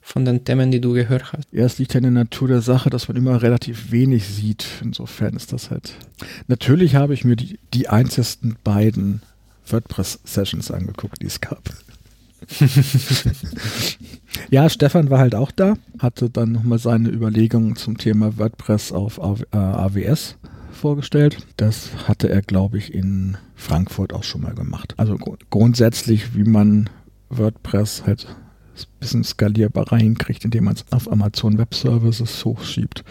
Von 0.00 0.26
den 0.26 0.44
Themen, 0.44 0.70
die 0.70 0.82
du 0.82 0.92
gehört 0.92 1.32
hast? 1.32 1.44
Ja, 1.50 1.64
es 1.64 1.78
liegt 1.78 1.94
ja 1.94 1.98
in 1.98 2.04
der 2.04 2.12
Natur 2.12 2.48
der 2.48 2.60
Sache, 2.60 2.90
dass 2.90 3.08
man 3.08 3.16
immer 3.16 3.40
relativ 3.40 3.90
wenig 3.90 4.26
sieht. 4.26 4.66
Insofern 4.82 5.34
ist 5.34 5.52
das 5.54 5.70
halt. 5.70 5.94
Natürlich 6.46 6.94
habe 6.94 7.14
ich 7.14 7.24
mir 7.24 7.36
die, 7.36 7.58
die 7.72 7.88
einzelnen 7.88 8.56
beiden 8.62 9.22
WordPress-Sessions 9.66 10.70
angeguckt, 10.70 11.22
die 11.22 11.26
es 11.26 11.40
gab. 11.40 11.70
ja, 14.50 14.68
Stefan 14.68 15.10
war 15.10 15.18
halt 15.18 15.34
auch 15.34 15.50
da, 15.50 15.74
hatte 15.98 16.30
dann 16.30 16.52
nochmal 16.52 16.78
seine 16.78 17.10
Überlegungen 17.10 17.76
zum 17.76 17.98
Thema 17.98 18.38
WordPress 18.38 18.92
auf 18.92 19.20
AWS 19.20 20.36
äh, 20.42 20.48
vorgestellt. 20.74 21.38
Das 21.56 22.08
hatte 22.08 22.28
er, 22.28 22.42
glaube 22.42 22.78
ich, 22.78 22.92
in 22.92 23.36
Frankfurt 23.54 24.12
auch 24.12 24.24
schon 24.24 24.42
mal 24.42 24.54
gemacht. 24.54 24.94
Also 24.96 25.16
grundsätzlich, 25.50 26.34
wie 26.34 26.44
man 26.44 26.90
WordPress 27.30 28.04
halt 28.06 28.26
ein 28.76 29.00
bisschen 29.00 29.24
skalierbarer 29.24 29.96
hinkriegt, 29.96 30.44
indem 30.44 30.64
man 30.64 30.74
es 30.74 30.84
auf 30.90 31.10
Amazon 31.10 31.58
Web 31.58 31.74
Services 31.74 32.44
hochschiebt. 32.44 33.04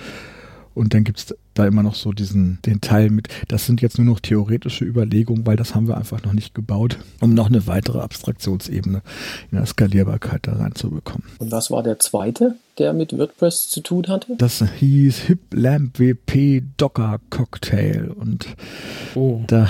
Und 0.74 0.94
dann 0.94 1.04
gibt 1.04 1.20
es 1.20 1.36
da 1.54 1.68
immer 1.68 1.84
noch 1.84 1.96
so 1.96 2.12
diesen, 2.12 2.60
den 2.66 2.82
Teil 2.82 3.10
mit, 3.10 3.28
das 3.48 3.66
sind 3.66 3.82
jetzt 3.82 3.98
nur 3.98 4.08
noch 4.08 4.20
theoretische 4.20 4.86
Überlegungen, 4.86 5.46
weil 5.46 5.56
das 5.56 5.76
haben 5.76 5.88
wir 5.88 5.98
einfach 5.98 6.24
noch 6.24 6.34
nicht 6.34 6.56
gebaut, 6.56 6.98
um 7.22 7.34
noch 7.34 7.48
eine 7.48 7.68
weitere 7.68 8.00
Abstraktionsebene 8.00 9.02
in 9.52 9.58
der 9.58 9.66
Skalierbarkeit 9.66 10.48
da 10.48 10.54
reinzubekommen. 10.54 11.24
Und 11.40 11.52
was 11.52 11.70
war 11.70 11.84
der 11.84 12.00
zweite, 12.00 12.56
der 12.80 12.94
mit 12.94 13.18
WordPress 13.18 13.70
zu 13.70 13.82
tun 13.82 14.08
hatte? 14.08 14.36
Das 14.38 14.64
hieß 14.80 15.20
Hip 15.20 15.40
Lamp 15.52 16.00
WP 16.00 16.64
Docker 16.78 17.20
Cocktail 17.30 18.12
und 18.16 18.48
oh. 19.16 19.44
da 19.48 19.70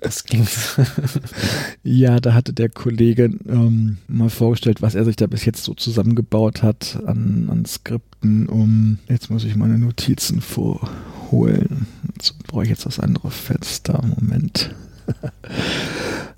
das 0.00 0.24
klingt. 0.24 0.48
ja, 1.82 2.20
da 2.20 2.34
hatte 2.34 2.52
der 2.52 2.68
Kollege 2.68 3.30
ähm, 3.48 3.98
mal 4.06 4.30
vorgestellt, 4.30 4.82
was 4.82 4.94
er 4.94 5.04
sich 5.04 5.16
da 5.16 5.26
bis 5.26 5.44
jetzt 5.44 5.64
so 5.64 5.74
zusammengebaut 5.74 6.62
hat 6.62 6.98
an, 7.06 7.48
an 7.50 7.64
Skripten, 7.64 8.48
um. 8.48 8.98
Jetzt 9.08 9.30
muss 9.30 9.44
ich 9.44 9.56
meine 9.56 9.78
Notizen 9.78 10.40
vorholen. 10.40 11.86
Jetzt 12.14 12.38
brauche 12.46 12.64
ich 12.64 12.70
jetzt 12.70 12.86
das 12.86 13.00
andere 13.00 13.30
Fenster. 13.30 14.02
Moment. 14.18 14.74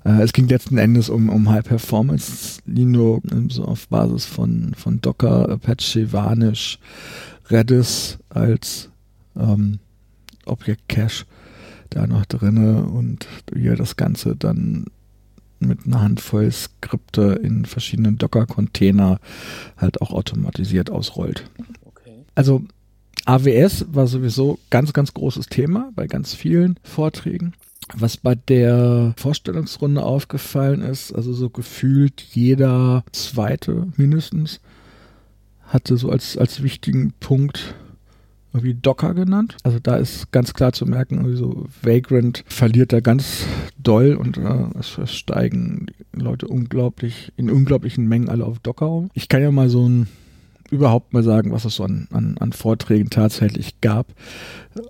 Äh, 0.03 0.23
es 0.23 0.33
ging 0.33 0.47
letzten 0.47 0.79
Endes 0.79 1.09
um, 1.09 1.29
um 1.29 1.47
High 1.49 1.63
Performance 1.63 2.59
Linux, 2.65 3.27
so 3.49 3.65
auf 3.65 3.87
Basis 3.87 4.25
von, 4.25 4.73
von 4.75 4.99
Docker, 4.99 5.47
Apache, 5.47 6.11
Vanish, 6.11 6.79
Redis 7.51 8.17
als 8.29 8.89
ähm, 9.35 9.77
Object 10.45 10.89
Cache 10.89 11.25
da 11.91 12.07
noch 12.07 12.25
drinne 12.25 12.83
und 12.83 13.27
ihr 13.55 13.75
das 13.75 13.95
Ganze 13.95 14.35
dann 14.35 14.85
mit 15.59 15.85
einer 15.85 16.01
Handvoll 16.01 16.51
Skripte 16.51 17.39
in 17.43 17.65
verschiedenen 17.65 18.17
Docker-Container 18.17 19.19
halt 19.77 20.01
auch 20.01 20.11
automatisiert 20.11 20.89
ausrollt. 20.89 21.49
Okay. 21.85 22.25
Also 22.33 22.63
AWS 23.25 23.85
war 23.91 24.07
sowieso 24.07 24.57
ganz, 24.71 24.93
ganz 24.93 25.13
großes 25.13 25.47
Thema 25.47 25.91
bei 25.95 26.07
ganz 26.07 26.33
vielen 26.33 26.79
Vorträgen. 26.83 27.53
Was 27.93 28.17
bei 28.17 28.35
der 28.35 29.13
Vorstellungsrunde 29.17 30.01
aufgefallen 30.01 30.81
ist, 30.81 31.13
also 31.13 31.33
so 31.33 31.49
gefühlt 31.49 32.21
jeder 32.21 33.03
zweite 33.11 33.87
mindestens 33.97 34.61
hatte 35.65 35.97
so 35.97 36.09
als, 36.09 36.37
als 36.37 36.63
wichtigen 36.63 37.13
Punkt 37.19 37.75
irgendwie 38.53 38.73
Docker 38.73 39.13
genannt. 39.13 39.57
Also 39.63 39.79
da 39.79 39.95
ist 39.95 40.31
ganz 40.31 40.53
klar 40.53 40.73
zu 40.73 40.85
merken, 40.85 41.15
irgendwie 41.15 41.37
so 41.37 41.65
Vagrant 41.81 42.43
verliert 42.47 42.93
da 42.93 42.99
ganz 42.99 43.45
doll 43.77 44.15
und 44.15 44.37
äh, 44.37 44.65
es, 44.79 44.97
es 44.97 45.13
steigen 45.13 45.87
Leute 46.13 46.47
unglaublich, 46.47 47.31
in 47.37 47.49
unglaublichen 47.49 48.07
Mengen 48.07 48.29
alle 48.29 48.45
auf 48.45 48.59
Docker 48.59 48.89
um. 48.89 49.09
Ich 49.13 49.29
kann 49.29 49.41
ja 49.41 49.51
mal 49.51 49.69
so 49.69 49.87
ein 49.87 50.07
überhaupt 50.69 51.13
mal 51.13 51.23
sagen, 51.23 51.51
was 51.51 51.65
es 51.65 51.75
so 51.75 51.83
an, 51.83 52.07
an, 52.11 52.37
an 52.39 52.53
Vorträgen 52.53 53.09
tatsächlich 53.09 53.81
gab. 53.81 54.07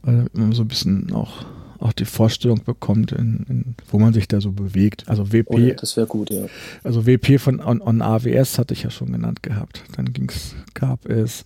Äh, 0.06 0.26
so 0.52 0.62
ein 0.62 0.67
bisschen 0.67 1.12
auch 1.13 1.45
auch 1.82 1.94
die 1.94 2.06
Vorstellung 2.06 2.63
bekommt, 2.63 3.12
in, 3.12 3.46
in, 3.50 3.76
wo 3.89 4.00
man 4.00 4.13
sich 4.13 4.28
da 4.28 4.39
so 4.39 4.52
bewegt. 4.52 5.06
Also 5.08 5.34
WP. 5.34 5.48
Oh 5.50 5.76
das 5.80 5.98
wäre 5.98 6.08
gut, 6.08 6.30
ja. 6.30 6.46
Also 6.84 7.06
WP 7.06 7.39
von 7.39 7.60
on, 7.60 7.82
on, 7.82 8.02
AWS 8.02 8.60
hatte 8.60 8.74
ich 8.74 8.84
ja 8.84 8.89
schon 8.89 9.12
genannt 9.12 9.44
gehabt. 9.44 9.84
Dann 9.96 10.13
ging's, 10.13 10.56
gab 10.74 11.06
es 11.08 11.44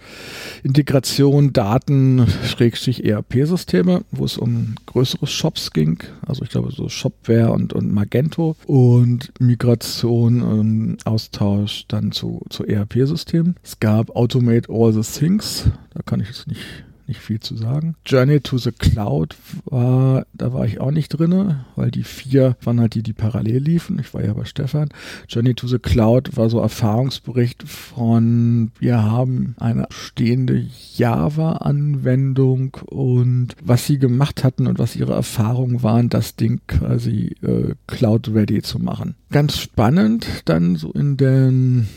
Integration, 0.63 1.53
Daten, 1.53 2.25
Schrägstrich 2.45 3.05
ERP-Systeme, 3.05 4.03
wo 4.11 4.25
es 4.25 4.37
um 4.37 4.75
größere 4.85 5.27
Shops 5.27 5.71
ging. 5.71 5.99
Also 6.25 6.43
ich 6.43 6.49
glaube 6.49 6.71
so 6.71 6.89
Shopware 6.89 7.51
und, 7.51 7.73
und 7.73 7.93
Magento 7.93 8.55
und 8.65 9.31
Migration, 9.39 10.41
ähm, 10.41 10.97
Austausch 11.05 11.85
dann 11.87 12.11
zu, 12.11 12.41
zu 12.49 12.65
ERP-Systemen. 12.65 13.55
Es 13.63 13.79
gab 13.79 14.15
Automate 14.15 14.69
All 14.69 14.91
the 14.91 15.01
Things. 15.01 15.69
Da 15.93 16.01
kann 16.01 16.19
ich 16.19 16.27
jetzt 16.27 16.47
nicht 16.47 16.59
nicht 17.07 17.19
viel 17.19 17.39
zu 17.39 17.55
sagen. 17.55 17.95
Journey 18.05 18.39
to 18.39 18.57
the 18.57 18.71
Cloud 18.71 19.35
war, 19.65 20.25
da 20.33 20.53
war 20.53 20.65
ich 20.65 20.79
auch 20.79 20.91
nicht 20.91 21.09
drin, 21.09 21.57
weil 21.75 21.91
die 21.91 22.03
vier 22.03 22.55
waren 22.63 22.79
halt 22.79 22.95
die, 22.95 23.03
die 23.03 23.13
parallel 23.13 23.57
liefen. 23.57 23.99
Ich 23.99 24.13
war 24.13 24.23
ja 24.23 24.33
bei 24.33 24.45
Stefan. 24.45 24.89
Journey 25.27 25.53
to 25.53 25.67
the 25.67 25.79
Cloud 25.79 26.35
war 26.37 26.49
so 26.49 26.59
Erfahrungsbericht 26.59 27.63
von, 27.67 28.71
wir 28.79 29.03
haben 29.03 29.55
eine 29.59 29.87
stehende 29.89 30.65
Java-Anwendung 30.95 32.77
und 32.85 33.55
was 33.63 33.85
sie 33.85 33.99
gemacht 33.99 34.43
hatten 34.43 34.67
und 34.67 34.79
was 34.79 34.95
ihre 34.95 35.13
Erfahrungen 35.13 35.83
waren, 35.83 36.09
das 36.09 36.35
Ding 36.35 36.61
quasi 36.67 37.35
äh, 37.41 37.73
Cloud-ready 37.87 38.61
zu 38.61 38.79
machen. 38.79 39.15
Ganz 39.31 39.57
spannend 39.57 40.43
dann 40.45 40.75
so 40.75 40.91
in 40.91 41.17
den 41.17 41.87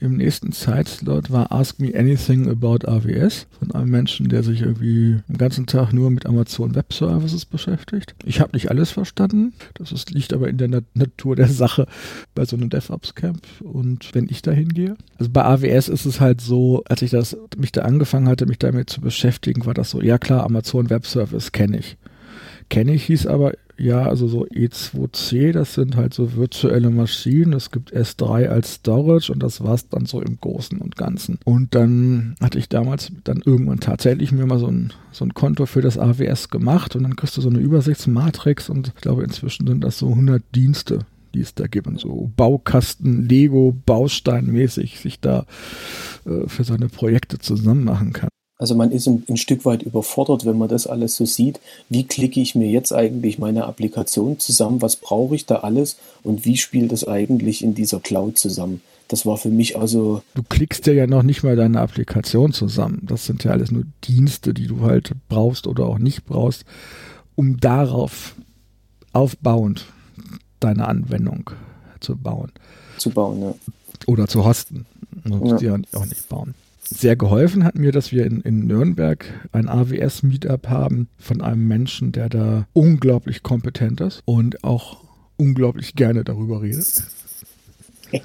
im 0.00 0.16
nächsten 0.16 0.52
Zeitslot 0.52 1.30
war 1.30 1.52
Ask 1.52 1.80
Me 1.80 1.92
Anything 1.94 2.48
About 2.48 2.86
AWS 2.86 3.46
von 3.58 3.72
einem 3.72 3.90
Menschen, 3.90 4.28
der 4.28 4.42
sich 4.42 4.62
irgendwie 4.62 5.20
den 5.28 5.38
ganzen 5.38 5.66
Tag 5.66 5.92
nur 5.92 6.10
mit 6.10 6.26
Amazon 6.26 6.74
Web 6.74 6.92
Services 6.92 7.44
beschäftigt. 7.44 8.14
Ich 8.24 8.40
habe 8.40 8.52
nicht 8.52 8.70
alles 8.70 8.90
verstanden. 8.90 9.52
Das 9.74 9.92
ist, 9.92 10.10
liegt 10.10 10.32
aber 10.32 10.48
in 10.48 10.58
der 10.58 10.68
Nat 10.68 10.84
Natur 10.94 11.36
der 11.36 11.48
Sache 11.48 11.86
bei 12.34 12.44
so 12.44 12.56
einem 12.56 12.70
DevOps 12.70 13.14
Camp 13.14 13.42
und 13.60 14.14
wenn 14.14 14.28
ich 14.28 14.42
da 14.42 14.52
hingehe. 14.52 14.96
Also 15.18 15.30
bei 15.30 15.44
AWS 15.44 15.88
ist 15.88 16.06
es 16.06 16.20
halt 16.20 16.40
so, 16.40 16.82
als 16.88 17.02
ich 17.02 17.10
das 17.10 17.36
mich 17.56 17.72
da 17.72 17.82
angefangen 17.82 18.28
hatte, 18.28 18.46
mich 18.46 18.58
damit 18.58 18.90
zu 18.90 19.00
beschäftigen, 19.00 19.66
war 19.66 19.74
das 19.74 19.90
so, 19.90 20.00
ja 20.00 20.18
klar, 20.18 20.44
Amazon 20.44 20.90
Web 20.90 21.06
Service 21.06 21.52
kenne 21.52 21.78
ich. 21.78 21.96
Kenne 22.68 22.94
ich 22.94 23.04
hieß 23.04 23.26
aber 23.26 23.54
ja, 23.80 24.02
also 24.02 24.26
so 24.26 24.44
E2C, 24.44 25.52
das 25.52 25.74
sind 25.74 25.94
halt 25.94 26.12
so 26.12 26.34
virtuelle 26.34 26.90
Maschinen. 26.90 27.52
Es 27.52 27.70
gibt 27.70 27.94
S3 27.94 28.48
als 28.48 28.74
Storage 28.74 29.32
und 29.32 29.40
das 29.40 29.62
war's 29.62 29.88
dann 29.88 30.04
so 30.04 30.20
im 30.20 30.40
Großen 30.40 30.78
und 30.78 30.96
Ganzen. 30.96 31.38
Und 31.44 31.76
dann 31.76 32.34
hatte 32.40 32.58
ich 32.58 32.68
damals 32.68 33.12
dann 33.22 33.40
irgendwann 33.44 33.78
tatsächlich 33.78 34.32
mir 34.32 34.46
mal 34.46 34.58
so 34.58 34.66
ein, 34.66 34.92
so 35.12 35.24
ein 35.24 35.32
Konto 35.32 35.64
für 35.66 35.80
das 35.80 35.96
AWS 35.96 36.50
gemacht 36.50 36.96
und 36.96 37.04
dann 37.04 37.14
kriegst 37.14 37.36
du 37.36 37.40
so 37.40 37.50
eine 37.50 37.60
Übersichtsmatrix 37.60 38.68
und 38.68 38.88
ich 38.96 39.00
glaube 39.00 39.22
inzwischen 39.22 39.68
sind 39.68 39.84
das 39.84 39.98
so 39.98 40.08
100 40.08 40.42
Dienste 40.54 41.06
die 41.34 41.40
es 41.40 41.54
da 41.54 41.66
gibt 41.66 41.86
und 41.86 42.00
so 42.00 42.30
Baukasten, 42.36 43.28
Lego, 43.28 43.76
Bausteinmäßig 43.84 44.98
sich 44.98 45.20
da 45.20 45.44
äh, 46.24 46.48
für 46.48 46.64
seine 46.64 46.88
Projekte 46.88 47.38
zusammen 47.38 47.84
machen 47.84 48.14
kann. 48.14 48.30
Also 48.58 48.74
man 48.74 48.90
ist 48.90 49.06
ein, 49.06 49.22
ein, 49.28 49.36
Stück 49.36 49.64
weit 49.64 49.84
überfordert, 49.84 50.44
wenn 50.44 50.58
man 50.58 50.68
das 50.68 50.88
alles 50.88 51.14
so 51.14 51.24
sieht. 51.24 51.60
Wie 51.88 52.04
klicke 52.04 52.40
ich 52.40 52.56
mir 52.56 52.68
jetzt 52.68 52.92
eigentlich 52.92 53.38
meine 53.38 53.66
Applikation 53.66 54.40
zusammen? 54.40 54.82
Was 54.82 54.96
brauche 54.96 55.36
ich 55.36 55.46
da 55.46 55.60
alles? 55.60 55.96
Und 56.24 56.44
wie 56.44 56.56
spielt 56.56 56.90
das 56.90 57.06
eigentlich 57.06 57.62
in 57.62 57.74
dieser 57.74 58.00
Cloud 58.00 58.36
zusammen? 58.36 58.82
Das 59.06 59.24
war 59.24 59.36
für 59.36 59.48
mich 59.48 59.78
also. 59.78 60.22
Du 60.34 60.42
klickst 60.42 60.86
ja 60.88 61.06
noch 61.06 61.22
nicht 61.22 61.44
mal 61.44 61.54
deine 61.54 61.80
Applikation 61.80 62.52
zusammen. 62.52 63.02
Das 63.06 63.26
sind 63.26 63.44
ja 63.44 63.52
alles 63.52 63.70
nur 63.70 63.84
Dienste, 64.04 64.52
die 64.52 64.66
du 64.66 64.80
halt 64.80 65.12
brauchst 65.28 65.68
oder 65.68 65.86
auch 65.86 65.98
nicht 65.98 66.26
brauchst, 66.26 66.64
um 67.36 67.60
darauf 67.60 68.34
aufbauend 69.12 69.86
deine 70.58 70.88
Anwendung 70.88 71.50
zu 72.00 72.16
bauen. 72.16 72.50
Zu 72.98 73.10
bauen, 73.10 73.40
ja. 73.40 73.54
Oder 74.06 74.26
zu 74.26 74.44
hosten. 74.44 74.84
Du 75.24 75.36
musst 75.36 75.62
ja. 75.62 75.78
die 75.78 75.86
auch 75.96 76.04
nicht 76.04 76.28
bauen 76.28 76.54
sehr 76.88 77.16
geholfen 77.16 77.64
hat 77.64 77.76
mir, 77.76 77.92
dass 77.92 78.12
wir 78.12 78.26
in, 78.26 78.40
in 78.40 78.66
Nürnberg 78.66 79.24
ein 79.52 79.68
AWS-Meetup 79.68 80.68
haben 80.68 81.08
von 81.18 81.40
einem 81.40 81.66
Menschen, 81.68 82.12
der 82.12 82.28
da 82.28 82.66
unglaublich 82.72 83.42
kompetent 83.42 84.00
ist 84.00 84.22
und 84.24 84.64
auch 84.64 85.04
unglaublich 85.36 85.94
gerne 85.94 86.24
darüber 86.24 86.62
redet. 86.62 87.04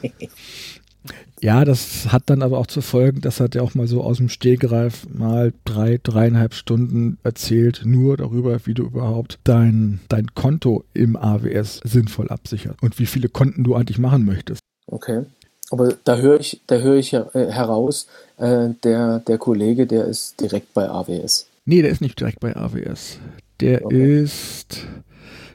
Ja, 1.42 1.66
das 1.66 2.14
hat 2.14 2.30
dann 2.30 2.42
aber 2.42 2.58
auch 2.58 2.68
zur 2.68 2.84
Folge, 2.84 3.20
das 3.20 3.42
hat 3.42 3.54
er 3.54 3.64
auch 3.64 3.76
mal 3.76 3.86
so 3.86 4.02
aus 4.02 4.16
dem 4.16 4.30
Stehgreif 4.30 5.06
mal 5.10 5.52
drei, 5.66 6.00
dreieinhalb 6.02 6.54
Stunden 6.54 7.18
erzählt, 7.22 7.82
nur 7.84 8.16
darüber, 8.16 8.66
wie 8.66 8.74
du 8.74 8.84
überhaupt 8.84 9.40
dein, 9.44 10.00
dein 10.08 10.28
Konto 10.36 10.86
im 10.94 11.18
AWS 11.18 11.82
sinnvoll 11.84 12.30
absichert 12.30 12.78
und 12.82 12.98
wie 12.98 13.06
viele 13.06 13.28
Konten 13.28 13.66
du 13.66 13.76
eigentlich 13.76 14.00
machen 14.00 14.24
möchtest. 14.24 14.62
Okay. 14.88 15.26
Aber 15.74 15.98
da 16.04 16.18
höre 16.18 16.40
ich, 16.40 16.62
da 16.68 16.76
höre 16.76 16.98
ich 16.98 17.14
äh, 17.14 17.24
heraus, 17.34 18.06
äh, 18.38 18.70
der, 18.84 19.22
der 19.22 19.40
Kollege, 19.40 19.88
der 19.88 20.06
ist 20.06 20.40
direkt 20.40 20.72
bei 20.76 20.88
AWS. 20.88 21.48
Nee, 21.66 21.82
der 21.82 21.90
ist 21.90 22.00
nicht 22.00 22.20
direkt 22.20 22.42
bei 22.42 22.56
AWS. 22.56 23.18
Der 23.60 23.84
okay. 23.84 24.22
ist, 24.22 24.86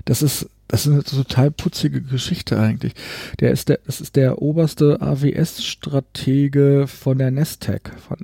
das 0.06 0.22
ist, 0.22 0.48
das 0.66 0.86
ist 0.86 0.92
eine 0.92 1.04
total 1.04 1.52
putzige 1.52 2.02
Geschichte 2.02 2.58
eigentlich. 2.58 2.94
Der 3.38 3.52
ist 3.52 3.68
der, 3.68 3.78
das 3.86 4.00
ist 4.00 4.16
der 4.16 4.42
oberste 4.42 5.00
AWS-Stratege 5.00 6.88
von 6.88 7.18
der 7.18 7.30
Nestec, 7.30 7.92
von, 8.00 8.18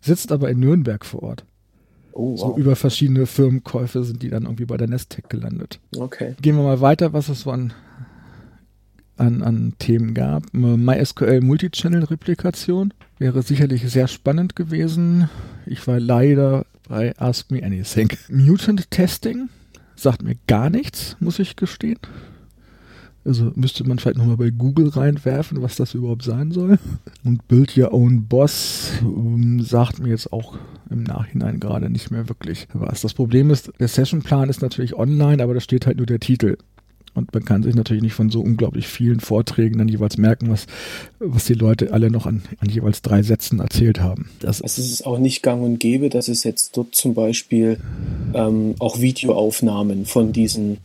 sitzt 0.00 0.30
aber 0.30 0.50
in 0.50 0.60
Nürnberg 0.60 1.04
vor 1.04 1.24
Ort. 1.24 1.44
Oh, 2.12 2.30
wow. 2.30 2.38
So 2.38 2.56
über 2.56 2.76
verschiedene 2.76 3.26
Firmenkäufe 3.26 4.04
sind 4.04 4.22
die 4.22 4.30
dann 4.30 4.44
irgendwie 4.44 4.66
bei 4.66 4.76
der 4.76 4.86
Nestec 4.86 5.28
gelandet. 5.28 5.80
Okay. 5.96 6.36
Gehen 6.40 6.54
wir 6.54 6.62
mal 6.62 6.80
weiter, 6.80 7.12
was 7.12 7.28
es 7.28 7.40
so 7.40 7.50
an 7.50 7.72
an, 9.22 9.42
an 9.42 9.74
Themen 9.78 10.14
gab. 10.14 10.52
MySQL 10.52 11.40
Multichannel-Replikation 11.40 12.92
wäre 13.18 13.42
sicherlich 13.42 13.88
sehr 13.88 14.08
spannend 14.08 14.56
gewesen. 14.56 15.30
Ich 15.64 15.86
war 15.86 16.00
leider 16.00 16.66
bei 16.88 17.16
Ask 17.18 17.50
Me 17.50 17.62
Anything. 17.62 18.10
Mutant 18.28 18.90
Testing 18.90 19.48
sagt 19.94 20.22
mir 20.22 20.36
gar 20.48 20.68
nichts, 20.68 21.16
muss 21.20 21.38
ich 21.38 21.56
gestehen. 21.56 21.98
Also 23.24 23.52
müsste 23.54 23.86
man 23.86 24.00
vielleicht 24.00 24.18
nochmal 24.18 24.36
bei 24.36 24.50
Google 24.50 24.88
reinwerfen, 24.88 25.62
was 25.62 25.76
das 25.76 25.94
überhaupt 25.94 26.24
sein 26.24 26.50
soll. 26.50 26.80
Und 27.24 27.46
Build 27.46 27.78
Your 27.78 27.94
Own 27.94 28.26
Boss 28.26 28.90
ähm, 29.02 29.60
sagt 29.60 30.00
mir 30.00 30.08
jetzt 30.08 30.32
auch 30.32 30.58
im 30.90 31.04
Nachhinein 31.04 31.60
gerade 31.60 31.88
nicht 31.88 32.10
mehr 32.10 32.28
wirklich 32.28 32.66
was. 32.72 33.02
Das 33.02 33.14
Problem 33.14 33.50
ist, 33.50 33.72
der 33.78 33.86
Sessionplan 33.86 34.48
ist 34.48 34.60
natürlich 34.60 34.96
online, 34.96 35.40
aber 35.40 35.54
da 35.54 35.60
steht 35.60 35.86
halt 35.86 35.98
nur 35.98 36.06
der 36.06 36.18
Titel. 36.18 36.56
Und 37.14 37.34
man 37.34 37.44
kann 37.44 37.62
sich 37.62 37.74
natürlich 37.74 38.02
nicht 38.02 38.14
von 38.14 38.30
so 38.30 38.40
unglaublich 38.40 38.86
vielen 38.86 39.20
Vorträgen 39.20 39.78
dann 39.78 39.88
jeweils 39.88 40.16
merken, 40.16 40.50
was, 40.50 40.66
was 41.18 41.44
die 41.44 41.54
Leute 41.54 41.92
alle 41.92 42.10
noch 42.10 42.24
an, 42.24 42.42
an 42.58 42.70
jeweils 42.70 43.02
drei 43.02 43.22
Sätzen 43.22 43.60
erzählt 43.60 44.00
haben. 44.00 44.30
Das 44.40 44.62
also 44.62 44.80
es 44.80 44.90
ist 44.90 45.06
auch 45.06 45.18
nicht 45.18 45.42
gang 45.42 45.62
und 45.62 45.78
gäbe, 45.78 46.08
dass 46.08 46.28
es 46.28 46.42
jetzt 46.44 46.76
dort 46.76 46.94
zum 46.94 47.12
Beispiel 47.12 47.78
ähm, 48.32 48.74
auch 48.78 48.98
Videoaufnahmen 49.00 50.06
von 50.06 50.32
diesen 50.32 50.78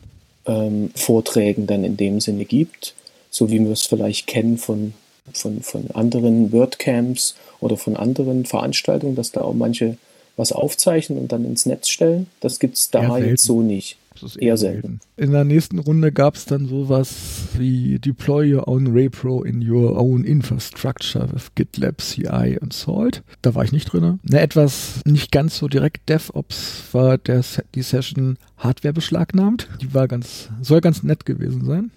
ähm, 0.46 0.92
Vorträgen 0.96 1.66
dann 1.66 1.86
in 1.86 1.96
dem 1.96 2.20
Sinne 2.20 2.44
gibt, 2.44 2.94
so 3.30 3.50
wie 3.50 3.60
wir 3.60 3.72
es 3.72 3.84
vielleicht 3.84 4.28
kennen 4.28 4.58
von, 4.58 4.94
von, 5.34 5.62
von 5.62 5.92
anderen 5.92 6.52
WordCamps 6.52 7.36
oder 7.62 7.78
von 7.78 7.96
anderen 7.96 8.46
Veranstaltungen, 8.46 9.16
dass 9.16 9.32
da 9.32 9.42
auch 9.42 9.54
manche 9.54 9.98
was 10.36 10.52
aufzeichnen 10.52 11.18
und 11.18 11.32
dann 11.32 11.46
ins 11.46 11.66
Netz 11.66 11.90
stellen. 11.90 12.28
Das 12.42 12.60
gibt 12.60 12.78
es 12.78 12.92
da 12.92 13.18
jetzt 13.18 13.44
so 13.44 13.62
nicht. 13.62 13.98
Das 14.21 14.32
ist 14.32 14.36
eher, 14.38 14.49
eher 14.49 14.58
selten. 14.58 14.99
In 15.15 15.32
der 15.32 15.43
nächsten 15.43 15.80
Runde 15.80 16.12
gab 16.12 16.36
es 16.36 16.45
dann 16.45 16.67
sowas 16.67 17.49
wie 17.58 17.99
Deploy 17.99 18.56
your 18.56 18.67
own 18.67 18.88
RayPro 18.88 19.43
in 19.43 19.67
your 19.67 19.97
own 19.97 20.23
infrastructure 20.23 21.32
with 21.34 21.53
GitLab, 21.56 22.01
CI 22.01 22.58
und 22.60 22.73
Salt. 22.73 23.23
Da 23.41 23.56
war 23.56 23.63
ich 23.63 23.71
nicht 23.71 23.86
drin. 23.86 24.19
Eine 24.27 24.41
etwas 24.41 25.01
nicht 25.06 25.32
ganz 25.32 25.58
so 25.58 25.67
direkt 25.67 26.10
DevOps 26.10 26.84
war 26.91 27.17
der, 27.17 27.43
die 27.75 27.82
Session 27.82 28.38
Hardware 28.58 28.93
beschlagnahmt. 28.93 29.67
Die 29.82 29.93
war 29.93 30.08
ganz, 30.08 30.49
soll 30.62 30.82
ganz 30.82 31.03
nett 31.03 31.25
gewesen 31.25 31.65
sein. 31.65 31.91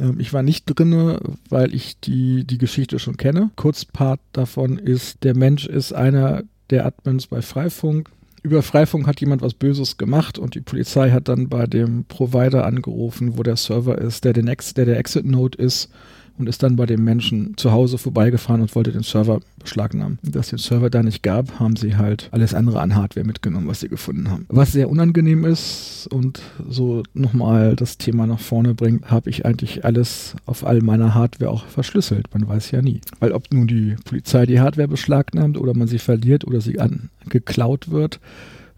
Ähm, 0.00 0.18
ich 0.18 0.32
war 0.32 0.42
nicht 0.42 0.66
drin, 0.66 1.18
weil 1.48 1.74
ich 1.74 1.98
die, 2.00 2.44
die 2.44 2.58
Geschichte 2.58 2.98
schon 2.98 3.16
kenne. 3.16 3.50
Kurzpart 3.56 4.20
davon 4.32 4.78
ist, 4.78 5.24
der 5.24 5.36
Mensch 5.36 5.66
ist 5.66 5.92
einer 5.92 6.42
der 6.70 6.86
Admins 6.86 7.26
bei 7.26 7.42
Freifunk 7.42 8.10
über 8.44 8.62
Freifunk 8.62 9.06
hat 9.06 9.20
jemand 9.20 9.40
was 9.40 9.54
Böses 9.54 9.96
gemacht 9.96 10.38
und 10.38 10.54
die 10.54 10.60
Polizei 10.60 11.10
hat 11.10 11.28
dann 11.28 11.48
bei 11.48 11.66
dem 11.66 12.04
Provider 12.04 12.66
angerufen, 12.66 13.38
wo 13.38 13.42
der 13.42 13.56
Server 13.56 13.98
ist, 13.98 14.24
der, 14.24 14.34
den 14.34 14.48
Ex 14.48 14.74
der 14.74 14.84
der 14.84 14.98
Exit-Node 14.98 15.56
ist 15.58 15.90
und 16.38 16.48
ist 16.48 16.62
dann 16.62 16.76
bei 16.76 16.86
dem 16.86 17.04
Menschen 17.04 17.56
zu 17.56 17.72
Hause 17.72 17.98
vorbeigefahren 17.98 18.60
und 18.60 18.74
wollte 18.74 18.92
den 18.92 19.02
Server 19.02 19.40
beschlagnahmen. 19.58 20.18
Dass 20.22 20.50
den 20.50 20.58
Server 20.58 20.90
da 20.90 21.02
nicht 21.02 21.22
gab, 21.22 21.60
haben 21.60 21.76
sie 21.76 21.96
halt 21.96 22.28
alles 22.32 22.54
andere 22.54 22.80
an 22.80 22.94
Hardware 22.94 23.26
mitgenommen, 23.26 23.68
was 23.68 23.80
sie 23.80 23.88
gefunden 23.88 24.30
haben. 24.30 24.46
Was 24.48 24.72
sehr 24.72 24.90
unangenehm 24.90 25.44
ist 25.44 26.08
und 26.10 26.40
so 26.68 27.02
nochmal 27.14 27.76
das 27.76 27.98
Thema 27.98 28.26
nach 28.26 28.40
vorne 28.40 28.74
bringt, 28.74 29.10
habe 29.10 29.30
ich 29.30 29.46
eigentlich 29.46 29.84
alles 29.84 30.34
auf 30.46 30.66
all 30.66 30.80
meiner 30.80 31.14
Hardware 31.14 31.50
auch 31.50 31.66
verschlüsselt. 31.66 32.26
Man 32.32 32.48
weiß 32.48 32.70
ja 32.72 32.82
nie. 32.82 33.00
Weil 33.20 33.32
ob 33.32 33.52
nun 33.52 33.66
die 33.66 33.96
Polizei 34.04 34.46
die 34.46 34.60
Hardware 34.60 34.88
beschlagnahmt 34.88 35.58
oder 35.58 35.74
man 35.74 35.88
sie 35.88 35.98
verliert 35.98 36.46
oder 36.46 36.60
sie 36.60 36.80
an, 36.80 37.10
geklaut 37.28 37.90
wird, 37.90 38.20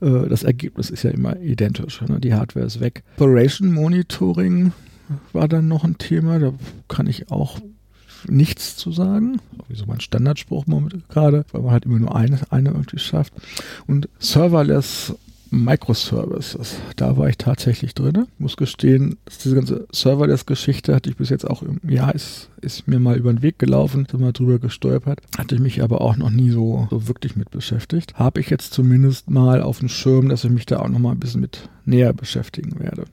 äh, 0.01 0.29
das 0.29 0.43
Ergebnis 0.43 0.91
ist 0.91 1.03
ja 1.03 1.11
immer 1.11 1.39
identisch. 1.41 2.01
Ne? 2.03 2.21
Die 2.21 2.35
Hardware 2.35 2.67
ist 2.67 2.81
weg. 2.81 3.03
Operation 3.17 3.73
Monitoring 3.73 4.73
war 5.33 5.49
dann 5.49 5.69
noch 5.69 5.85
ein 5.85 5.99
Thema. 5.99 6.39
Da 6.39 6.53
kann 6.89 7.07
ich 7.07 7.31
auch 7.31 7.59
nichts 8.29 8.77
zu 8.77 8.93
sagen. 8.93 9.41
Wie 9.69 9.77
so 9.77 9.87
mein 9.87 10.01
Standardspruch 10.01 10.65
gerade, 11.09 11.45
weil 11.53 11.63
man 11.63 11.73
halt 11.73 11.85
immer 11.85 11.99
nur 11.99 12.17
eine, 12.17 12.41
eine 12.51 12.71
irgendwie 12.71 12.99
schafft. 12.99 13.33
Und 13.87 14.09
Serverless 14.19 15.15
Microservices, 15.51 16.77
da 16.97 17.17
war 17.17 17.29
ich 17.29 17.39
tatsächlich 17.39 17.95
drin. 17.95 18.27
Muss 18.39 18.57
gestehen, 18.57 19.17
diese 19.45 19.55
ganze 19.55 19.87
Serverless-Geschichte 19.93 20.95
hatte 20.95 21.09
ich 21.09 21.17
bis 21.17 21.31
jetzt 21.31 21.49
auch 21.49 21.63
im 21.63 21.81
Jahr, 21.89 22.15
ist, 22.15 22.51
ist 22.61 22.89
mir 22.89 22.99
mal 22.99 23.17
über 23.17 23.33
den 23.33 23.43
Weg 23.43 23.59
gelaufen, 23.59 24.07
sind 24.11 24.21
mal 24.21 24.33
drüber 24.33 24.59
gestolpert, 24.59 25.21
hatte 25.39 25.55
ich 25.55 25.61
mich 25.61 25.83
aber 25.83 26.01
auch 26.01 26.17
noch 26.17 26.31
nie 26.31 26.51
so, 26.51 26.89
so 26.91 27.07
wirklich 27.07 27.37
mit 27.37 27.51
beschäftigt. 27.51 28.15
Habe 28.15 28.41
ich 28.41 28.51
jetzt 28.51 28.73
zumindest 28.73 29.31
mal 29.31 29.63
auf 29.63 29.79
dem 29.79 29.89
Schirm, 29.89 30.29
dass 30.29 30.45
ich 30.45 30.51
mich 30.51 30.67
da 30.67 30.81
auch 30.81 30.89
noch 30.89 30.99
mal 30.99 31.13
ein 31.13 31.21
bisschen 31.21 31.41
mit 31.41 31.69
näher 31.85 32.13
beschäftigen 32.13 32.81
werde. 32.81 33.05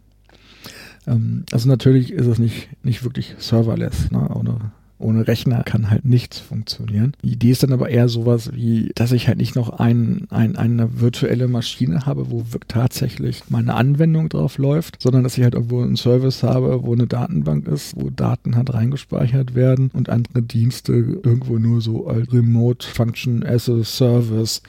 Ähm, 1.08 1.46
also 1.52 1.68
natürlich 1.68 2.12
ist 2.12 2.28
es 2.28 2.40
nicht, 2.40 2.70
nicht 2.84 3.04
wirklich 3.04 3.36
serverless, 3.38 4.12
ne? 4.12 4.30
ohne, 4.34 4.72
ohne 5.04 5.28
Rechner 5.28 5.64
kann 5.64 5.90
halt 5.90 6.06
nichts 6.06 6.40
funktionieren. 6.40 7.14
Die 7.24 7.34
Idee 7.34 7.52
ist 7.52 7.64
dann 7.64 7.74
aber 7.74 7.90
eher 7.90 8.10
sowas 8.10 8.52
wie, 8.54 8.92
dass 8.96 9.12
ich 9.12 9.28
halt 9.28 9.38
nicht 9.38 9.56
noch 9.56 9.80
ein, 9.80 10.28
ein, 10.30 10.56
eine 10.56 11.00
virtuelle 11.02 11.48
Maschine 11.48 12.06
habe, 12.06 12.32
wo 12.32 12.44
tatsächlich 12.68 13.44
meine 13.50 13.74
Anwendung 13.76 14.30
drauf 14.30 14.58
läuft, 14.58 15.02
sondern 15.02 15.24
dass 15.24 15.38
ich 15.38 15.44
halt 15.44 15.54
irgendwo 15.54 15.82
einen 15.82 15.96
Service 15.96 16.44
habe, 16.44 16.84
wo 16.84 16.94
eine 16.94 17.08
Datenbank 17.08 17.68
ist, 17.68 17.96
wo 17.96 18.10
Daten 18.10 18.56
halt 18.56 18.74
reingespeichert 18.74 19.56
werden 19.56 19.92
und 19.94 20.10
andere 20.10 20.42
Dienste 20.42 20.94
irgendwo 20.94 21.58
nur 21.58 21.82
so 21.82 22.08
als 22.08 22.32
Remote 22.32 22.88
Function 22.88 23.44
as 23.44 23.70
a 23.70 23.84
Service 23.84 24.62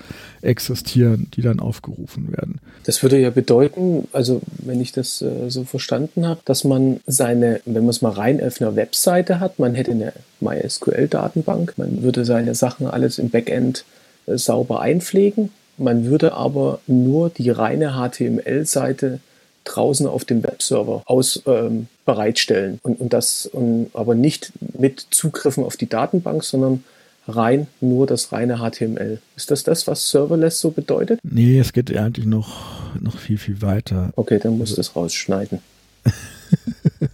existieren, 0.42 1.29
die 1.35 1.42
dann 1.42 1.61
aufgerufen 1.61 2.33
werden. 2.33 2.61
Das 2.85 3.03
würde 3.03 3.18
ja 3.18 3.31
bedeuten, 3.31 4.09
also 4.12 4.42
wenn 4.59 4.81
ich 4.81 4.92
das 4.92 5.23
äh, 5.23 5.49
so 5.49 5.64
verstanden 5.64 6.27
habe, 6.27 6.40
dass 6.44 6.64
man 6.64 7.01
seine, 7.07 7.61
wenn 7.64 7.85
man 7.85 7.90
es 7.90 8.03
mal 8.03 8.12
rein 8.12 8.42
auf 8.42 8.61
Webseite 8.61 9.40
hat, 9.40 9.59
man 9.59 9.75
hätte 9.75 9.92
eine 9.92 10.12
MySQL-Datenbank, 10.41 11.75
man 11.77 12.03
würde 12.03 12.25
seine 12.25 12.55
Sachen 12.55 12.87
alles 12.87 13.19
im 13.19 13.31
Backend 13.31 13.85
äh, 14.27 14.37
sauber 14.37 14.81
einpflegen, 14.81 15.51
man 15.77 16.05
würde 16.05 16.35
aber 16.35 16.81
nur 16.87 17.31
die 17.31 17.51
reine 17.51 17.95
HTML-Seite 17.95 19.21
draußen 19.65 20.07
auf 20.07 20.25
dem 20.25 20.43
Webserver 20.43 21.03
aus 21.07 21.43
ähm, 21.47 21.89
bereitstellen 22.05 22.79
und, 22.83 23.01
und 23.01 23.13
das 23.13 23.47
und, 23.47 23.91
aber 23.95 24.15
nicht 24.15 24.53
mit 24.79 25.07
Zugriffen 25.11 25.65
auf 25.65 25.77
die 25.77 25.89
Datenbank, 25.89 26.45
sondern 26.45 26.85
rein 27.27 27.67
nur 27.81 28.07
das 28.07 28.33
reine 28.33 28.59
HTML. 28.59 29.19
Ist 29.37 29.51
das 29.51 29.65
das, 29.65 29.87
was 29.87 30.11
Serverless 30.11 30.61
so 30.61 30.71
bedeutet? 30.71 31.21
Nee, 31.23 31.59
es 31.59 31.73
geht 31.73 31.97
eigentlich 31.97 32.27
noch, 32.27 32.95
noch 33.01 33.19
viel, 33.19 33.39
viel 33.39 33.63
weiter. 33.63 34.13
Okay, 34.17 34.39
dann 34.39 34.59
muss 34.59 34.71
also, 34.71 34.83
das 34.83 34.97
rausschneiden. 34.97 35.61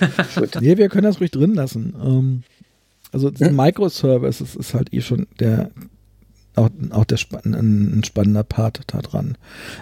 Gut. 0.36 0.58
Nee, 0.60 0.76
wir 0.76 0.88
können 0.88 1.04
das 1.04 1.20
ruhig 1.20 1.30
drin 1.30 1.54
lassen. 1.54 1.94
Ähm, 2.02 2.42
also 3.12 3.30
hm? 3.30 3.56
Microservices 3.56 4.56
ist 4.56 4.74
halt 4.74 4.92
eh 4.92 5.00
schon 5.00 5.26
der 5.38 5.70
auch, 6.56 6.68
auch 6.90 7.04
der 7.04 7.16
spann 7.16 7.54
ein, 7.54 8.02
spannender 8.04 8.42
Part 8.42 8.82
da 8.88 9.00
dran. 9.00 9.36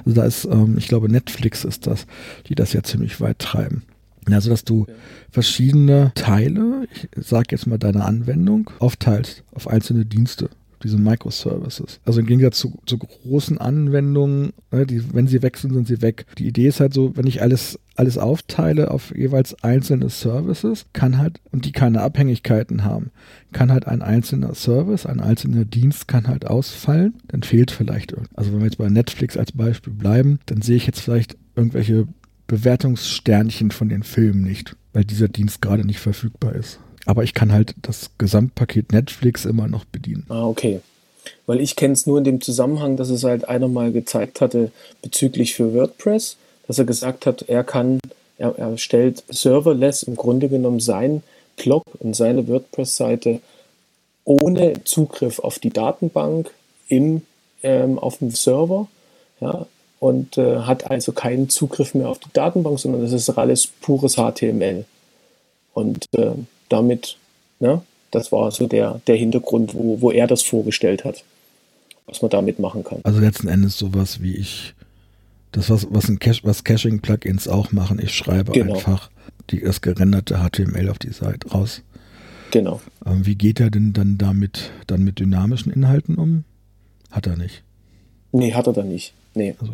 Also 0.05 0.21
da 0.21 0.27
ist, 0.27 0.45
ähm, 0.45 0.77
ich 0.79 0.89
glaube, 0.89 1.11
Netflix 1.11 1.65
ist 1.65 1.87
das, 1.87 2.07
die 2.49 2.55
das 2.55 2.73
ja 2.73 2.83
ziemlich 2.83 3.21
weit 3.21 3.39
treiben. 3.39 3.83
Also, 4.27 4.51
dass 4.51 4.65
du 4.65 4.87
verschiedene 5.31 6.13
Teile, 6.15 6.87
ich 6.93 7.09
sage 7.25 7.49
jetzt 7.51 7.67
mal 7.67 7.79
deine 7.79 8.05
Anwendung, 8.05 8.71
aufteilst 8.79 9.43
auf 9.55 9.69
einzelne 9.69 10.05
Dienste 10.05 10.51
diese 10.83 10.99
Microservices. 10.99 12.01
Also 12.05 12.21
im 12.21 12.27
Gegensatz 12.27 12.59
zu, 12.59 12.79
zu 12.87 12.99
großen 12.99 13.59
Anwendungen, 13.59 14.53
ne, 14.71 14.87
die, 14.87 15.15
wenn 15.15 15.27
sie 15.27 15.43
weg 15.43 15.57
sind, 15.57 15.75
sind 15.75 15.87
sie 15.87 16.03
weg. 16.03 16.27
Die 16.39 16.47
Idee 16.47 16.69
ist 16.69 16.81
halt 16.81 16.95
so, 16.95 17.17
wenn 17.17 17.27
ich 17.27 17.43
alles, 17.43 17.79
alles 17.97 18.19
aufteile 18.19 18.91
auf 18.91 19.15
jeweils 19.17 19.63
einzelne 19.63 20.09
Services, 20.09 20.87
kann 20.93 21.19
halt, 21.19 21.41
und 21.51 21.65
die 21.65 21.73
keine 21.73 22.03
Abhängigkeiten 22.03 22.85
haben, 22.85 23.11
kann 23.53 23.73
halt 23.73 23.87
ein 23.87 24.03
einzelner 24.03 24.55
Service, 24.55 25.07
ein 25.07 25.21
einzelner 25.21 25.65
Dienst 25.65 26.09
kann 26.09 26.29
halt 26.29 26.47
ausfallen, 26.47 27.15
dann 27.29 27.43
fehlt 27.43 27.71
vielleicht 27.71 28.13
irgendwas. 28.13 28.37
Also 28.37 28.53
wenn 28.53 28.61
wir 28.61 28.67
jetzt 28.67 28.79
bei 28.79 28.89
Netflix 28.89 29.37
als 29.37 29.53
Beispiel 29.53 29.93
bleiben, 29.93 30.39
dann 30.47 30.63
sehe 30.63 30.77
ich 30.77 30.87
jetzt 30.87 31.01
vielleicht 31.01 31.37
irgendwelche 31.57 32.07
Bewertungssternchen 32.47 33.71
von 33.71 33.89
den 33.89 34.03
Filmen 34.03 34.43
nicht, 34.43 34.77
weil 34.93 35.05
dieser 35.05 35.29
Dienst 35.29 35.61
gerade 35.61 35.85
nicht 35.85 36.01
verfügbar 36.01 36.55
ist. 36.55 36.81
Aber 37.09 37.25
ich 37.25 37.33
kann 37.33 37.53
halt 37.53 37.75
das 37.81 38.11
Gesamtpaket 38.19 38.93
Netflix 38.93 39.47
immer 39.47 39.67
noch 39.67 39.87
bedienen. 39.87 40.27
Ah, 40.29 40.45
okay. 40.45 40.81
Weil 41.47 41.59
ich 41.59 41.75
kenne 41.75 41.95
es 41.95 42.07
nur 42.07 42.19
in 42.19 42.25
dem 42.25 42.43
Zusammenhang, 42.43 42.99
dass 42.99 43.09
es 43.09 43.25
halt 43.25 43.49
einer 43.49 43.67
mal 43.67 43.93
gezeigt 43.93 44.43
hatte 44.43 44.73
bezüglich 45.01 45.55
für 45.55 45.73
WordPress, 45.73 46.37
dass 46.67 46.79
er 46.79 46.85
gesagt 46.85 47.25
hat, 47.25 47.49
er 47.49 47.65
kann, 47.65 47.99
er, 48.37 48.59
er 48.59 48.77
stellt 48.77 49.25
serverless 49.31 50.03
im 50.03 50.17
Grunde 50.17 50.51
genommen 50.51 50.81
sein 50.81 51.23
Blog 51.57 51.85
und 51.99 52.15
seine 52.15 52.47
WordPress-Seite 52.47 53.41
ohne 54.25 54.85
Zugriff 54.85 55.39
auf 55.39 55.59
die 55.59 55.71
Datenbank 55.71 56.51
im, 56.89 57.23
ähm, 57.63 57.99
auf 57.99 58.19
dem 58.19 58.33
Server. 58.33 58.87
Ja, 59.41 59.65
und 59.99 60.37
äh, 60.37 60.59
hat 60.59 60.91
also 60.91 61.13
keinen 61.13 61.49
Zugriff 61.49 61.95
mehr 61.95 62.11
auf 62.11 62.19
die 62.19 62.33
Datenbank, 62.35 62.79
sondern 62.79 63.01
das 63.01 63.13
ist 63.13 63.31
alles 63.31 63.67
pures 63.67 64.17
HTML. 64.17 64.85
Und 65.73 66.05
äh, 66.13 66.33
damit, 66.69 67.17
ne, 67.61 67.83
das 68.11 68.33
war 68.33 68.51
so 68.51 68.67
der, 68.67 69.01
der 69.07 69.17
Hintergrund, 69.17 69.75
wo, 69.75 70.01
wo 70.01 70.11
er 70.11 70.27
das 70.27 70.43
vorgestellt 70.43 71.05
hat, 71.05 71.25
was 72.07 72.23
man 72.23 72.31
damit 72.31 72.59
machen 72.59 72.85
kann. 72.85 73.01
Also 73.05 73.21
letzten 73.21 73.49
Endes 73.49 73.79
sowas 73.79 74.23
wie 74.23 74.35
ich, 74.37 74.75
das 75.53 75.71
was, 75.71 75.87
was, 75.91 76.09
ein 76.09 76.19
Cache, 76.19 76.41
was 76.45 76.65
Caching-Plugins 76.65 77.49
auch 77.49 77.73
machen, 77.73 77.99
ich 78.03 78.15
schreibe 78.15 78.53
genau. 78.53 78.75
einfach 78.75 79.11
die, 79.51 79.61
das 79.61 79.81
gerenderte 79.81 80.39
HTML 80.39 80.89
auf 80.89 80.99
die 80.99 81.13
Seite 81.13 81.49
raus. 81.49 81.83
Genau. 82.51 82.81
Ähm, 83.05 83.27
wie 83.27 83.35
geht 83.35 83.61
er 83.61 83.71
denn 83.71 83.93
dann 83.93 84.17
damit, 84.19 84.71
dann 84.87 85.05
mit 85.05 85.19
dynamischen 85.19 85.73
Inhalten 85.73 86.17
um? 86.17 86.45
Hat 87.11 87.27
er 87.27 87.37
nicht. 87.37 87.63
Nee, 88.33 88.53
hat 88.55 88.67
er 88.67 88.73
dann 88.73 88.89
nicht. 88.89 89.15
Nee. 89.35 89.55
Also 89.61 89.73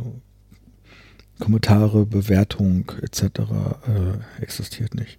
Kommentare, 1.38 2.07
Bewertung 2.07 2.90
etc. 3.02 3.22
Äh, 3.22 4.42
existiert 4.42 4.94
nicht. 4.94 5.18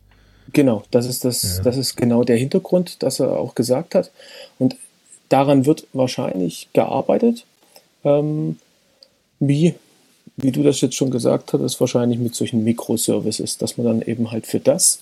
Genau, 0.53 0.83
das 0.91 1.05
ist 1.05 1.25
das, 1.25 1.57
ja. 1.57 1.63
das 1.63 1.77
ist 1.77 1.95
genau 1.95 2.23
der 2.23 2.37
Hintergrund, 2.37 3.03
dass 3.03 3.19
er 3.19 3.37
auch 3.37 3.55
gesagt 3.55 3.95
hat. 3.95 4.11
Und 4.59 4.75
daran 5.29 5.65
wird 5.65 5.87
wahrscheinlich 5.93 6.69
gearbeitet. 6.73 7.45
Ähm, 8.03 8.57
wie, 9.39 9.75
wie 10.37 10.51
du 10.51 10.63
das 10.63 10.81
jetzt 10.81 10.95
schon 10.95 11.11
gesagt 11.11 11.53
hast, 11.53 11.79
wahrscheinlich 11.79 12.19
mit 12.19 12.35
solchen 12.35 12.63
Mikroservices, 12.63 13.57
dass 13.57 13.77
man 13.77 13.87
dann 13.87 14.01
eben 14.01 14.31
halt 14.31 14.47
für 14.47 14.59
das 14.59 14.99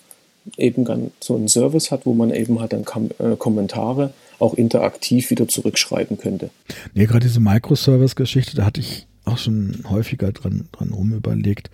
eben 0.57 0.85
dann 0.85 1.11
so 1.19 1.35
einen 1.35 1.47
Service 1.47 1.91
hat, 1.91 2.05
wo 2.05 2.13
man 2.13 2.33
eben 2.33 2.59
halt 2.59 2.73
dann 2.73 2.85
Kom 2.85 3.09
äh, 3.19 3.35
Kommentare 3.37 4.13
auch 4.39 4.53
interaktiv 4.55 5.29
wieder 5.29 5.47
zurückschreiben 5.47 6.17
könnte. 6.17 6.49
Nee, 6.93 7.05
gerade 7.05 7.25
diese 7.25 7.39
Microservice-Geschichte, 7.39 8.55
da 8.55 8.65
hatte 8.65 8.81
ich 8.81 9.07
auch 9.25 9.37
schon 9.37 9.83
häufiger 9.89 10.31
dran, 10.31 10.67
dran 10.73 10.91
rumüberlegt, 10.91 11.69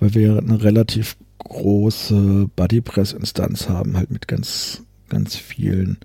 weil 0.00 0.14
wir 0.14 0.38
eine 0.38 0.62
relativ 0.62 1.16
große 1.48 2.48
BuddyPress-Instanz 2.54 3.68
haben, 3.68 3.96
halt 3.96 4.10
mit 4.10 4.28
ganz, 4.28 4.82
ganz 5.08 5.36
vielen 5.36 5.98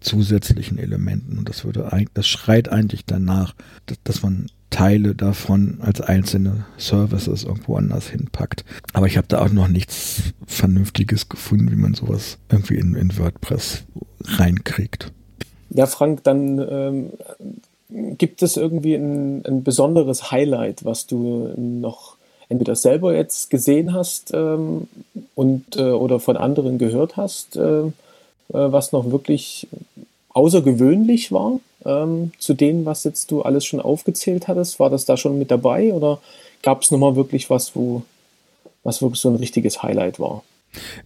zusätzlichen 0.00 0.78
Elementen. 0.78 1.38
Und 1.38 1.48
das 1.48 1.64
würde 1.64 1.90
das 2.14 2.26
schreit 2.26 2.68
eigentlich 2.68 3.04
danach, 3.04 3.54
dass, 3.86 3.98
dass 4.04 4.22
man 4.22 4.46
Teile 4.70 5.14
davon 5.14 5.78
als 5.80 6.00
einzelne 6.00 6.66
Services 6.76 7.44
irgendwo 7.44 7.76
anders 7.76 8.08
hinpackt. 8.08 8.64
Aber 8.92 9.06
ich 9.06 9.16
habe 9.16 9.26
da 9.26 9.40
auch 9.40 9.50
noch 9.50 9.68
nichts 9.68 10.34
Vernünftiges 10.46 11.28
gefunden, 11.28 11.70
wie 11.70 11.76
man 11.76 11.94
sowas 11.94 12.38
irgendwie 12.50 12.76
in, 12.76 12.94
in 12.94 13.16
WordPress 13.16 13.84
reinkriegt. 14.24 15.12
Ja, 15.70 15.86
Frank, 15.86 16.22
dann 16.24 16.58
ähm, 16.58 17.10
Gibt 17.90 18.42
es 18.42 18.58
irgendwie 18.58 18.94
ein, 18.94 19.46
ein, 19.46 19.62
besonderes 19.62 20.30
Highlight, 20.30 20.84
was 20.84 21.06
du 21.06 21.54
noch 21.56 22.17
entweder 22.48 22.76
selber 22.76 23.14
jetzt 23.14 23.50
gesehen 23.50 23.92
hast 23.92 24.32
ähm, 24.34 24.88
und 25.34 25.76
äh, 25.76 25.90
oder 25.90 26.20
von 26.20 26.36
anderen 26.36 26.78
gehört 26.78 27.16
hast, 27.16 27.56
äh, 27.56 27.80
äh, 27.80 27.90
was 28.48 28.92
noch 28.92 29.10
wirklich 29.10 29.68
außergewöhnlich 30.30 31.32
war 31.32 31.60
ähm, 31.84 32.32
zu 32.38 32.54
dem, 32.54 32.84
was 32.84 33.04
jetzt 33.04 33.30
du 33.30 33.42
alles 33.42 33.64
schon 33.64 33.80
aufgezählt 33.80 34.48
hattest? 34.48 34.80
War 34.80 34.90
das 34.90 35.04
da 35.04 35.16
schon 35.16 35.38
mit 35.38 35.50
dabei 35.50 35.92
oder 35.92 36.20
gab 36.62 36.82
es 36.82 36.90
nochmal 36.90 37.16
wirklich 37.16 37.50
was, 37.50 37.74
wo 37.76 38.02
was 38.84 39.02
wirklich 39.02 39.20
so 39.20 39.28
ein 39.28 39.36
richtiges 39.36 39.82
Highlight 39.82 40.18
war? 40.18 40.42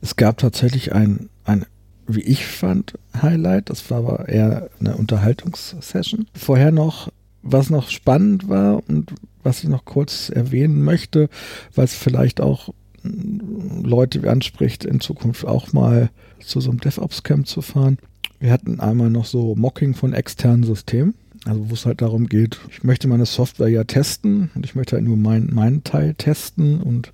Es 0.01 0.17
gab 0.17 0.39
tatsächlich 0.39 0.93
ein, 0.93 1.29
ein 1.45 1.67
wie 2.07 2.21
ich 2.21 2.47
fand, 2.47 2.95
Highlight. 3.21 3.71
Das 3.71 3.91
war 3.91 3.99
aber 3.99 4.29
eher 4.29 4.71
eine 4.81 4.97
Unterhaltungssession. 4.97 6.27
Vorher 6.35 6.73
noch, 6.73 7.09
was 7.43 7.71
noch 7.71 7.91
spannend 7.91 8.49
war 8.49 8.83
und 8.89 9.13
was 9.43 9.63
ich 9.63 9.69
noch 9.69 9.85
kurz 9.85 10.31
erwähnen 10.31 10.83
möchte, 10.83 11.29
weil 11.75 11.85
es 11.85 11.95
vielleicht 11.95 12.41
auch 12.41 12.73
hm, 13.03 13.83
Leute 13.85 14.29
anspricht, 14.31 14.85
in 14.85 15.01
Zukunft 15.01 15.45
auch 15.45 15.73
mal 15.73 16.11
zu 16.41 16.61
so 16.61 16.71
einem 16.71 16.81
DevOps-Camp 16.81 17.47
zu 17.47 17.63
fahren. 17.63 17.99
Wir 18.41 18.53
hatten 18.53 18.81
einmal 18.81 19.11
noch 19.11 19.25
so 19.25 19.55
Mocking 19.55 19.95
von 19.95 20.13
externen 20.13 20.65
Systemen. 20.65 21.15
Also 21.45 21.71
wo 21.71 21.75
es 21.75 21.87
halt 21.87 22.01
darum 22.03 22.29
geht, 22.29 22.61
ich 22.71 22.85
möchte 22.85 23.09
meine 23.09 23.27
Software 23.27 23.69
ja 23.69 23.83
testen 23.83 24.51
und 24.55 24.65
ich 24.65 24.77
möchte 24.77 24.95
halt 24.95 25.05
nur 25.05 25.17
meinen 25.17 25.53
mein 25.53 25.83
Teil 25.83 26.15
testen 26.15 26.81
und 26.81 27.13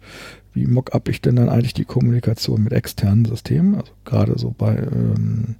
wie 0.52 0.66
mock-up 0.66 1.08
ich 1.08 1.22
denn 1.22 1.36
dann 1.36 1.48
eigentlich 1.48 1.72
die 1.72 1.86
Kommunikation 1.86 2.62
mit 2.62 2.74
externen 2.74 3.24
Systemen, 3.24 3.76
also 3.76 3.92
gerade 4.04 4.38
so 4.38 4.54
bei 4.56 4.76
ähm, 4.76 5.54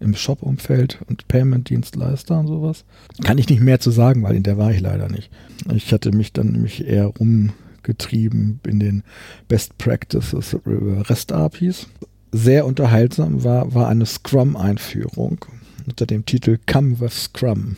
im 0.00 0.14
Shop-Umfeld 0.14 0.98
und 1.08 1.28
Payment-Dienstleister 1.28 2.38
und 2.38 2.46
sowas. 2.46 2.84
Kann 3.22 3.38
ich 3.38 3.48
nicht 3.48 3.60
mehr 3.60 3.80
zu 3.80 3.90
sagen, 3.90 4.22
weil 4.22 4.36
in 4.36 4.42
der 4.42 4.58
war 4.58 4.70
ich 4.70 4.80
leider 4.80 5.08
nicht. 5.08 5.30
Ich 5.72 5.92
hatte 5.92 6.12
mich 6.12 6.32
dann 6.32 6.52
nämlich 6.52 6.86
eher 6.86 7.06
rumgetrieben 7.06 8.60
in 8.66 8.80
den 8.80 9.02
Best 9.48 9.76
Practices 9.78 10.56
REST-APIs. 10.64 11.88
Sehr 12.30 12.66
unterhaltsam 12.66 13.42
war, 13.42 13.74
war 13.74 13.88
eine 13.88 14.06
Scrum-Einführung 14.06 15.44
unter 15.86 16.06
dem 16.06 16.26
Titel 16.26 16.58
Come 16.70 17.00
with 17.00 17.24
Scrum. 17.24 17.76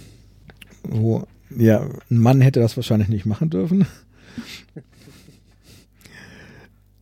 Wo, 0.83 1.27
ja, 1.57 1.87
ein 2.11 2.19
Mann 2.19 2.41
hätte 2.41 2.61
das 2.61 2.77
wahrscheinlich 2.77 3.09
nicht 3.09 3.27
machen 3.27 3.51
dürfen. 3.51 3.87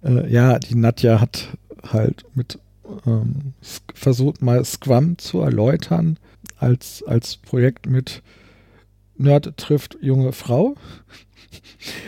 Äh, 0.00 0.33
ja, 0.33 0.61
die 0.61 0.76
Nadja 0.76 1.20
hat 1.20 1.48
halt 1.83 2.24
mit 2.37 2.61
ähm, 3.07 3.55
versucht 3.94 4.42
mal 4.42 4.64
Scrum 4.64 5.18
zu 5.18 5.40
erläutern 5.40 6.18
als, 6.57 7.03
als 7.07 7.37
Projekt 7.37 7.87
mit 7.87 8.22
Nerd 9.16 9.57
trifft 9.57 9.98
junge 10.01 10.33
Frau. 10.33 10.77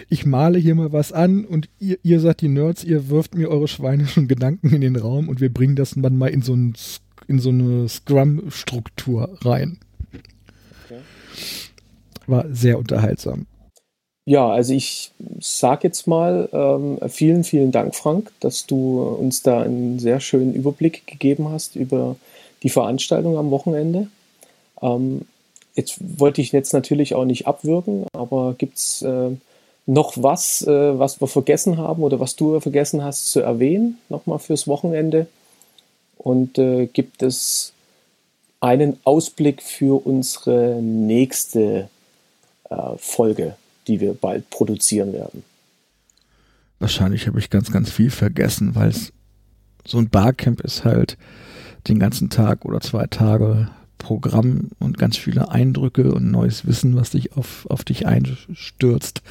Ich 0.09 0.27
male 0.27 0.59
hier 0.59 0.75
mal 0.75 0.93
was 0.93 1.13
an 1.13 1.45
und 1.45 1.69
ihr, 1.79 1.99
ihr 2.03 2.21
seid 2.21 2.41
die 2.41 2.49
Nerds, 2.49 2.85
ihr 2.85 3.09
wirft 3.09 3.35
mir 3.35 3.49
eure 3.49 3.69
schweinischen 3.69 4.29
Gedanken 4.29 4.75
in 4.75 4.81
den 4.81 4.97
Raum 4.97 5.29
und 5.29 5.41
wir 5.41 5.53
bringen 5.53 5.77
das 5.77 5.95
dann 5.97 6.17
mal 6.17 6.29
in 6.29 6.43
so, 6.43 6.55
ein, 6.55 6.75
in 7.27 7.39
so 7.39 7.49
eine 7.49 7.89
Scrum-Struktur 7.89 9.39
rein. 9.43 9.79
Okay. 10.85 11.01
War 12.27 12.47
sehr 12.53 12.79
unterhaltsam. 12.79 13.47
Ja, 14.31 14.49
also 14.49 14.75
ich 14.75 15.11
sage 15.41 15.89
jetzt 15.89 16.07
mal 16.07 16.49
ähm, 16.53 17.01
vielen, 17.09 17.43
vielen 17.43 17.73
Dank, 17.73 17.97
Frank, 17.97 18.31
dass 18.39 18.65
du 18.65 19.03
uns 19.03 19.43
da 19.43 19.63
einen 19.63 19.99
sehr 19.99 20.21
schönen 20.21 20.55
Überblick 20.55 21.05
gegeben 21.09 21.49
hast 21.49 21.75
über 21.75 22.15
die 22.63 22.69
Veranstaltung 22.69 23.37
am 23.37 23.51
Wochenende. 23.51 24.07
Ähm, 24.83 25.23
jetzt 25.75 25.97
wollte 26.21 26.43
ich 26.43 26.53
jetzt 26.53 26.73
natürlich 26.73 27.17
auch 27.17 27.25
nicht 27.25 27.49
abwürgen, 27.49 28.07
aber 28.13 28.55
gibt 28.57 28.79
es 28.79 29.03
äh, 29.03 29.31
noch 29.87 30.13
was, 30.15 30.63
äh, 30.63 30.97
was 30.97 31.21
wir 31.21 31.27
vergessen 31.27 31.77
haben 31.79 32.05
oder 32.05 32.21
was 32.21 32.37
du 32.37 32.61
vergessen 32.61 33.03
hast 33.03 33.33
zu 33.33 33.41
erwähnen, 33.41 33.99
nochmal 34.11 34.39
fürs 34.39 34.69
Wochenende? 34.69 35.27
Und 36.19 36.57
äh, 36.57 36.87
gibt 36.87 37.25
es 37.25 37.73
einen 38.61 38.97
Ausblick 39.03 39.61
für 39.61 40.07
unsere 40.07 40.81
nächste 40.81 41.89
äh, 42.71 42.77
Folge? 42.97 43.57
Die 43.87 44.01
wir 44.01 44.15
bald 44.15 44.49
produzieren 44.51 45.13
werden. 45.13 45.43
Wahrscheinlich 46.79 47.27
habe 47.27 47.39
ich 47.39 47.51
ganz, 47.51 47.71
ganz 47.71 47.91
viel 47.91 48.11
vergessen, 48.11 48.75
weil 48.75 48.89
es 48.89 49.13
so 49.87 49.99
ein 49.99 50.09
Barcamp 50.09 50.61
ist 50.61 50.85
halt 50.85 51.19
den 51.89 51.99
ganzen 51.99 52.31
Tag 52.31 52.65
oder 52.65 52.81
zwei 52.81 53.07
Tage 53.07 53.69
Programm 53.99 54.71
und 54.79 54.99
ganz 54.99 55.17
viele 55.17 55.51
Eindrücke 55.51 56.13
und 56.13 56.31
neues 56.31 56.67
Wissen, 56.67 56.97
was 56.97 57.11
dich 57.11 57.37
auf, 57.37 57.67
auf 57.71 57.85
dich 57.85 58.07
einstürzt, 58.07 59.23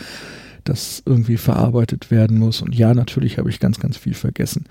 das 0.63 1.01
irgendwie 1.05 1.37
verarbeitet 1.37 2.11
werden 2.11 2.37
muss. 2.37 2.61
Und 2.61 2.75
ja, 2.75 2.93
natürlich 2.93 3.37
habe 3.37 3.49
ich 3.49 3.59
ganz, 3.59 3.79
ganz 3.79 3.97
viel 3.97 4.13
vergessen. 4.13 4.65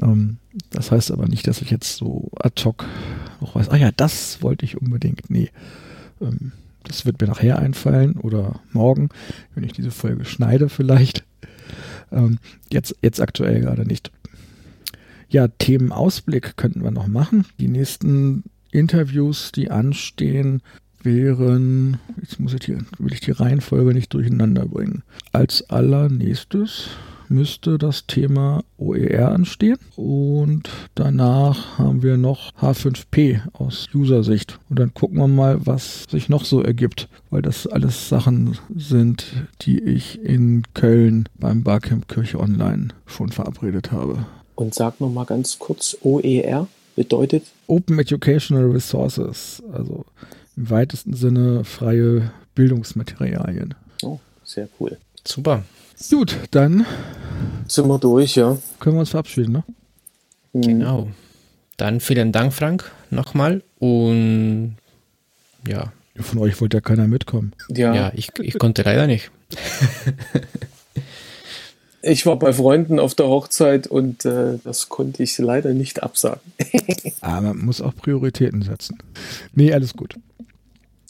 Ähm, 0.00 0.38
das 0.70 0.90
heißt 0.90 1.10
aber 1.10 1.26
nicht, 1.26 1.46
dass 1.46 1.60
ich 1.60 1.70
jetzt 1.70 1.96
so 1.96 2.30
ad 2.38 2.62
hoc 2.64 2.86
noch 3.40 3.54
weiß, 3.54 3.68
ah 3.70 3.76
ja, 3.76 3.90
das 3.90 4.40
wollte 4.40 4.64
ich 4.64 4.80
unbedingt. 4.80 5.28
Nee. 5.28 5.50
Ähm, 6.20 6.52
das 6.84 7.06
wird 7.06 7.20
mir 7.20 7.28
nachher 7.28 7.58
einfallen 7.58 8.16
oder 8.16 8.60
morgen, 8.72 9.08
wenn 9.54 9.64
ich 9.64 9.72
diese 9.72 9.90
Folge 9.90 10.24
schneide 10.24 10.68
vielleicht. 10.68 11.24
Ähm, 12.10 12.38
jetzt, 12.70 12.96
jetzt 13.02 13.20
aktuell 13.20 13.60
gerade 13.60 13.86
nicht. 13.86 14.10
Ja, 15.28 15.48
Themenausblick 15.48 16.56
könnten 16.56 16.82
wir 16.82 16.90
noch 16.90 17.06
machen. 17.06 17.46
Die 17.58 17.68
nächsten 17.68 18.44
Interviews, 18.70 19.52
die 19.52 19.70
anstehen, 19.70 20.62
wären, 21.02 21.98
jetzt 22.20 22.38
muss 22.38 22.54
ich 22.54 22.60
die, 22.60 22.76
will 22.98 23.12
ich 23.12 23.20
die 23.20 23.30
Reihenfolge 23.32 23.94
nicht 23.94 24.12
durcheinander 24.14 24.66
bringen. 24.66 25.02
Als 25.32 25.68
allernächstes 25.70 26.90
müsste 27.32 27.78
das 27.78 28.06
Thema 28.06 28.62
OER 28.78 29.32
anstehen. 29.32 29.78
Und 29.96 30.70
danach 30.94 31.78
haben 31.78 32.02
wir 32.02 32.16
noch 32.16 32.52
H5P 32.60 33.40
aus 33.52 33.88
User-Sicht. 33.94 34.58
Und 34.70 34.78
dann 34.78 34.94
gucken 34.94 35.18
wir 35.18 35.28
mal, 35.28 35.66
was 35.66 36.04
sich 36.04 36.28
noch 36.28 36.44
so 36.44 36.62
ergibt, 36.62 37.08
weil 37.30 37.42
das 37.42 37.66
alles 37.66 38.08
Sachen 38.08 38.58
sind, 38.74 39.26
die 39.62 39.80
ich 39.82 40.20
in 40.22 40.62
Köln 40.74 41.28
beim 41.38 41.62
Barcamp 41.62 42.08
Kirche 42.08 42.38
Online 42.38 42.88
schon 43.06 43.30
verabredet 43.30 43.92
habe. 43.92 44.26
Und 44.54 44.74
sag 44.74 45.00
noch 45.00 45.10
mal 45.10 45.24
ganz 45.24 45.58
kurz, 45.58 45.96
OER 46.02 46.68
bedeutet? 46.94 47.44
Open 47.66 47.98
Educational 47.98 48.70
Resources, 48.70 49.62
also 49.72 50.04
im 50.56 50.68
weitesten 50.68 51.14
Sinne 51.14 51.64
freie 51.64 52.30
Bildungsmaterialien. 52.54 53.74
Oh, 54.02 54.20
sehr 54.44 54.68
cool. 54.78 54.98
Super. 55.26 55.64
Gut, 56.10 56.36
dann 56.50 56.86
sind 57.68 57.88
wir 57.88 57.98
durch, 57.98 58.36
ja. 58.36 58.58
Können 58.80 58.96
wir 58.96 59.00
uns 59.00 59.10
verabschieden, 59.10 59.52
ne? 59.52 59.64
Mhm. 60.52 60.62
Genau. 60.62 61.08
Dann 61.76 62.00
vielen 62.00 62.32
Dank, 62.32 62.52
Frank, 62.52 62.90
nochmal. 63.10 63.62
Und 63.78 64.76
ja. 65.66 65.92
Von 66.20 66.38
euch 66.40 66.60
wollte 66.60 66.76
ja 66.76 66.80
keiner 66.82 67.08
mitkommen. 67.08 67.52
Ja, 67.70 67.94
ja 67.94 68.12
ich, 68.14 68.28
ich 68.40 68.58
konnte 68.58 68.82
leider 68.82 69.06
nicht. 69.06 69.30
ich 72.02 72.26
war 72.26 72.38
bei 72.38 72.52
Freunden 72.52 72.98
auf 72.98 73.14
der 73.14 73.28
Hochzeit 73.28 73.86
und 73.86 74.26
äh, 74.26 74.58
das 74.62 74.90
konnte 74.90 75.22
ich 75.22 75.38
leider 75.38 75.72
nicht 75.72 76.02
absagen. 76.02 76.40
Aber 77.22 77.40
man 77.40 77.58
muss 77.64 77.80
auch 77.80 77.94
Prioritäten 77.94 78.60
setzen. 78.60 78.98
Nee, 79.54 79.72
alles 79.72 79.94
gut. 79.94 80.16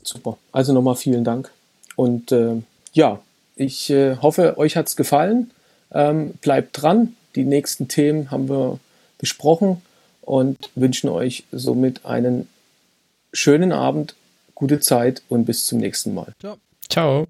Super. 0.04 0.38
Also 0.52 0.72
nochmal 0.72 0.96
vielen 0.96 1.24
Dank. 1.24 1.50
Und 1.96 2.30
äh, 2.30 2.62
ja, 2.92 3.20
ich 3.56 3.90
äh, 3.90 4.16
hoffe, 4.16 4.58
euch 4.58 4.76
hat 4.76 4.88
es 4.88 4.96
gefallen. 4.96 5.50
Ähm, 5.92 6.34
bleibt 6.40 6.80
dran. 6.80 7.16
Die 7.34 7.44
nächsten 7.44 7.88
Themen 7.88 8.30
haben 8.30 8.48
wir 8.48 8.78
besprochen 9.18 9.82
und 10.20 10.70
wünschen 10.74 11.08
euch 11.08 11.44
somit 11.52 12.04
einen 12.04 12.48
schönen 13.32 13.72
Abend, 13.72 14.14
gute 14.54 14.80
Zeit 14.80 15.22
und 15.28 15.44
bis 15.44 15.66
zum 15.66 15.78
nächsten 15.78 16.14
Mal. 16.14 16.32
Ciao. 16.40 16.56
Ciao. 16.88 17.26